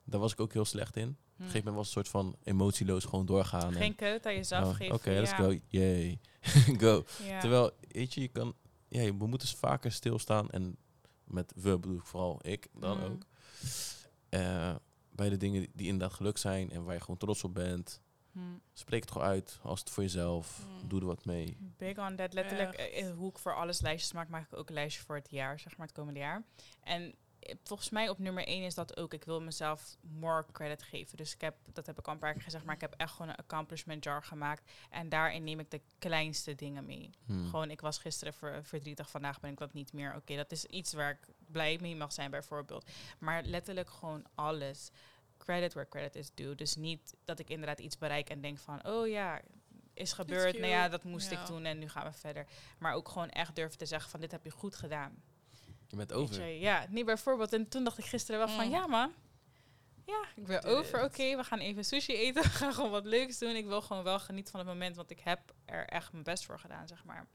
[0.04, 1.08] Daar was ik ook heel slecht in.
[1.08, 1.46] Op een Mm.
[1.46, 3.74] gegeven moment was het een soort van emotieloos gewoon doorgaan.
[3.74, 4.96] Geen credit aan jezelf geven.
[4.96, 5.36] Oké, let's ja.
[5.38, 5.60] go.
[5.68, 6.20] Yay.
[6.84, 7.04] go.
[7.24, 7.40] Ja.
[7.40, 8.56] Terwijl, weet je, je kan...
[8.88, 10.50] Ja, we moeten dus vaker stilstaan.
[10.50, 10.78] En
[11.24, 13.04] met we bedoel ik vooral ik dan Mm.
[13.04, 13.22] ook.
[14.30, 14.76] Eh,
[15.20, 18.02] bij de dingen die inderdaad gelukt zijn en waar je gewoon trots op bent.
[18.32, 18.62] Mm.
[18.74, 19.60] Spreek het gewoon uit.
[19.62, 20.66] Als het voor jezelf.
[20.68, 20.90] Mm.
[20.90, 21.58] Doe er wat mee.
[21.78, 22.34] Big on that.
[22.34, 25.32] Letterlijk, eh, hoe ik voor alles lijstjes maak, maak ik ook een lijstje voor het
[25.32, 26.44] jaar, zeg maar, het komende jaar.
[26.84, 30.84] En eh, volgens mij op nummer één is dat ook, ik wil mezelf more credit
[30.84, 31.18] geven.
[31.18, 33.12] Dus ik heb, dat heb ik al een paar keer gezegd, maar ik heb echt
[33.12, 34.72] gewoon een accomplishment jar gemaakt.
[34.90, 37.10] En daarin neem ik de kleinste dingen mee.
[37.26, 37.46] Hmm.
[37.50, 40.16] Gewoon, ik was gisteren ver, verdrietig, vandaag ben ik dat niet meer.
[40.16, 42.90] Oké, dat is iets waar ik blij mee mag zijn, bijvoorbeeld.
[43.20, 44.90] Maar letterlijk gewoon alles.
[45.38, 46.56] Credit where credit is due.
[46.56, 49.42] Dus niet dat ik inderdaad iets bereik en denk van, oh ja,
[49.94, 50.54] is gebeurd.
[50.58, 51.42] Nou ja, dat moest Ja.
[51.42, 52.46] ik doen en nu gaan we verder.
[52.80, 55.22] Maar ook gewoon echt durven te zeggen van, dit heb je goed gedaan.
[55.88, 56.46] Je bent over.
[56.46, 57.54] je, ja, nee, bijvoorbeeld.
[57.54, 58.72] En toen dacht ik gisteren wel van, Mm.
[58.72, 59.14] ja man.
[60.06, 61.04] Ja, ik ben over.
[61.04, 62.42] Oké, we gaan even sushi eten.
[62.50, 63.56] We gaan gewoon wat leuks doen.
[63.56, 66.46] Ik wil gewoon wel genieten van het moment, want ik heb er echt mijn best
[66.46, 67.28] voor gedaan, zeg maar.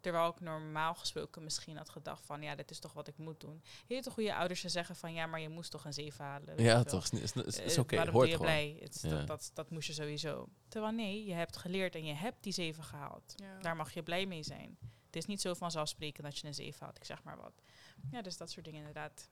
[0.00, 3.40] Terwijl ik normaal gesproken misschien had gedacht van, ja, dit is toch wat ik moet
[3.40, 3.62] doen.
[3.86, 6.62] Weet toch hoe je ouders zeggen van, ja, maar je moest toch een 7 halen.
[6.62, 7.04] Ja, toch.
[7.04, 7.96] Is, is, is, is Eh, oké.
[7.96, 8.78] waarom Hoort ben je blij?
[8.82, 9.08] Het is Ja.
[9.08, 10.48] dat, dat, dat moest je sowieso.
[10.68, 13.34] Terwijl nee, je hebt geleerd en je hebt die 7 gehaald.
[13.36, 13.58] Ja.
[13.58, 14.78] Daar mag je blij mee zijn.
[15.06, 17.62] Het is niet zo vanzelfsprekend dat je een 7 haalt, ik zeg maar wat.
[18.10, 19.28] Ja, dus dat soort dingen inderdaad.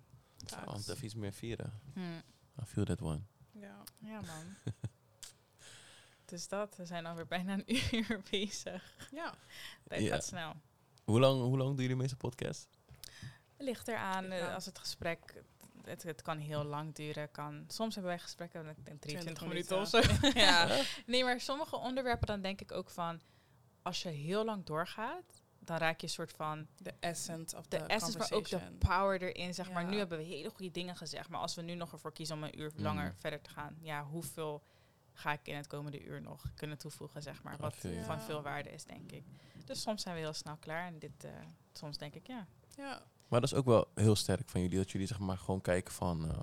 [0.65, 1.81] Want even iets meer vieren.
[1.95, 2.01] Hm.
[2.63, 3.21] I feel that one.
[3.53, 3.83] Ja.
[3.99, 4.55] Ja, man.
[6.29, 7.65] dus dat, we zijn alweer bijna een
[7.99, 8.97] uur bezig.
[9.11, 9.35] ja.
[9.89, 10.15] Tijd Ja.
[10.15, 10.53] gaat snel.
[11.05, 12.69] Hoe lang, hoe lang doen jullie meestal podcast?
[13.59, 14.55] Ligt eraan Ligt eh, eraan.
[14.55, 15.43] als het gesprek.
[15.85, 17.31] Het, het kan heel lang duren.
[17.31, 20.29] Kan, soms hebben wij gesprekken van ik denk 23 20 minuten of zo.
[20.41, 20.83] ja.
[21.07, 23.21] Nee, maar sommige onderwerpen dan denk ik ook van...
[23.83, 26.67] Als je heel lang doorgaat, dan raak je een soort van...
[26.77, 29.85] De essence of De the essence, maar ook de power erin, zeg maar.
[29.85, 31.29] Nu hebben we hele goede dingen gezegd.
[31.29, 33.17] Maar als we nu nog ervoor kiezen om een uur langer Mm.
[33.17, 33.77] verder te gaan...
[33.81, 34.63] Ja, hoeveel
[35.19, 37.57] ga ik in het komende uur nog kunnen toevoegen, zeg maar.
[37.57, 38.21] Wat van Ja.
[38.21, 39.25] veel waarde is, denk ik.
[39.65, 40.87] Dus soms zijn we heel snel klaar.
[40.87, 41.31] En dit, eh,
[41.73, 42.47] soms denk ik, ja.
[42.77, 43.03] Ja.
[43.29, 44.79] Maar dat is ook wel heel sterk van jullie.
[44.79, 46.31] Dat jullie zeg maar gewoon kijken van...
[46.31, 46.39] eh,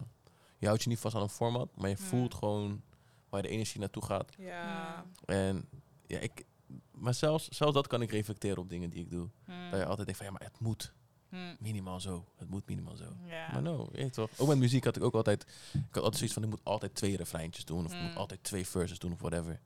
[0.57, 1.75] je houdt je niet vast aan een format.
[1.77, 2.05] Maar je Hmm.
[2.05, 2.81] voelt gewoon
[3.29, 4.33] waar de energie naartoe gaat.
[4.37, 5.05] Ja.
[5.25, 5.69] En
[6.05, 6.45] ja, ik,
[6.91, 9.29] maar zelfs, zelfs dat kan ik reflecteren op dingen die ik doe.
[9.45, 9.69] Hmm.
[9.71, 10.93] Dat je altijd denkt van, ja, maar het moet
[11.33, 11.55] Hmm.
[11.59, 12.25] minimaal zo.
[12.37, 13.15] Het moet minimaal zo.
[13.25, 13.51] Ja.
[13.51, 14.29] Maar no, je weet toch.
[14.37, 15.41] Ook met muziek had ik ook altijd,
[15.73, 17.85] ik had altijd zoiets van, ik moet altijd twee refreintjes doen.
[17.85, 19.59] Of ik moet altijd twee verses doen of whatever.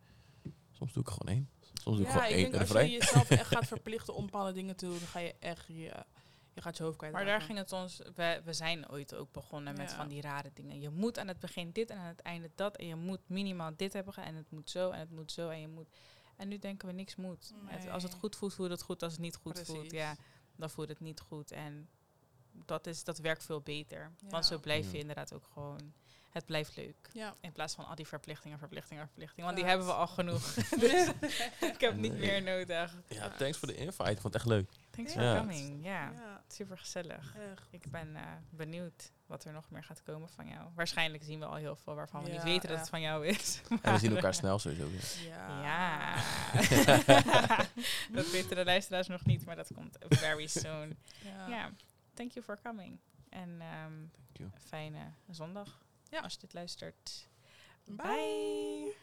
[0.71, 1.49] Soms doe ik gewoon één.
[1.73, 2.91] Soms doe ik Ja, gewoon ik één denk als je refrein.
[2.99, 5.73] jezelf echt gaat verplichten om bepaalde dingen te doen, dan ga je echt je,
[6.53, 7.13] je gaat je hoofd kwijt.
[7.13, 9.95] Maar daar ging het ons, we, we zijn ooit ook begonnen met Ja.
[9.95, 10.79] van die rare dingen.
[10.81, 12.75] Je moet aan het begin dit en aan het einde dat.
[12.77, 15.59] En je moet minimaal dit hebben en het moet zo en het moet zo en
[15.61, 15.87] je moet.
[16.35, 17.53] En nu denken we niks moet.
[17.65, 19.03] Het- als het goed voelt, voelt het goed.
[19.03, 20.15] Als het niet goed voelt, ja,
[20.57, 21.51] dan voelt het niet goed.
[21.51, 21.89] En
[22.65, 23.99] dat, is, dat werkt veel beter.
[24.21, 24.29] Ja.
[24.29, 24.99] Want zo blijf je Ja.
[24.99, 25.93] inderdaad ook gewoon,
[26.29, 27.09] het blijft leuk.
[27.13, 27.35] Ja.
[27.39, 29.45] In plaats van al die verplichtingen, verplichtingen, verplichtingen.
[29.45, 30.53] Want die hebben we al genoeg.
[30.79, 31.07] dus
[31.73, 32.95] ik heb niet meer nodig.
[33.07, 34.09] Ja, thanks voor de invite.
[34.11, 34.69] Ik vond het echt leuk.
[34.89, 35.83] Thanks for coming.
[35.85, 37.35] Ja, Ja, super gezellig.
[37.51, 37.67] echt.
[37.71, 40.67] Ik ben eh, benieuwd wat er nog meer gaat komen van jou.
[40.75, 43.25] Waarschijnlijk zien we al heel veel waarvan we niet Ja, weten dat het van jou
[43.27, 43.61] is.
[43.81, 44.87] En we zien elkaar snel sowieso.
[45.27, 45.61] Ja.
[45.61, 46.15] Ja.
[48.11, 50.97] dat weten de luisteraars nog niet, maar dat komt very soon.
[51.23, 51.47] Ja.
[51.47, 51.71] Ja,
[52.13, 52.99] thank you for coming.
[53.29, 54.49] En ehm, Thank you.
[54.67, 56.19] fijne zondag Ja.
[56.19, 57.29] als je dit luistert.
[57.85, 58.93] Bye.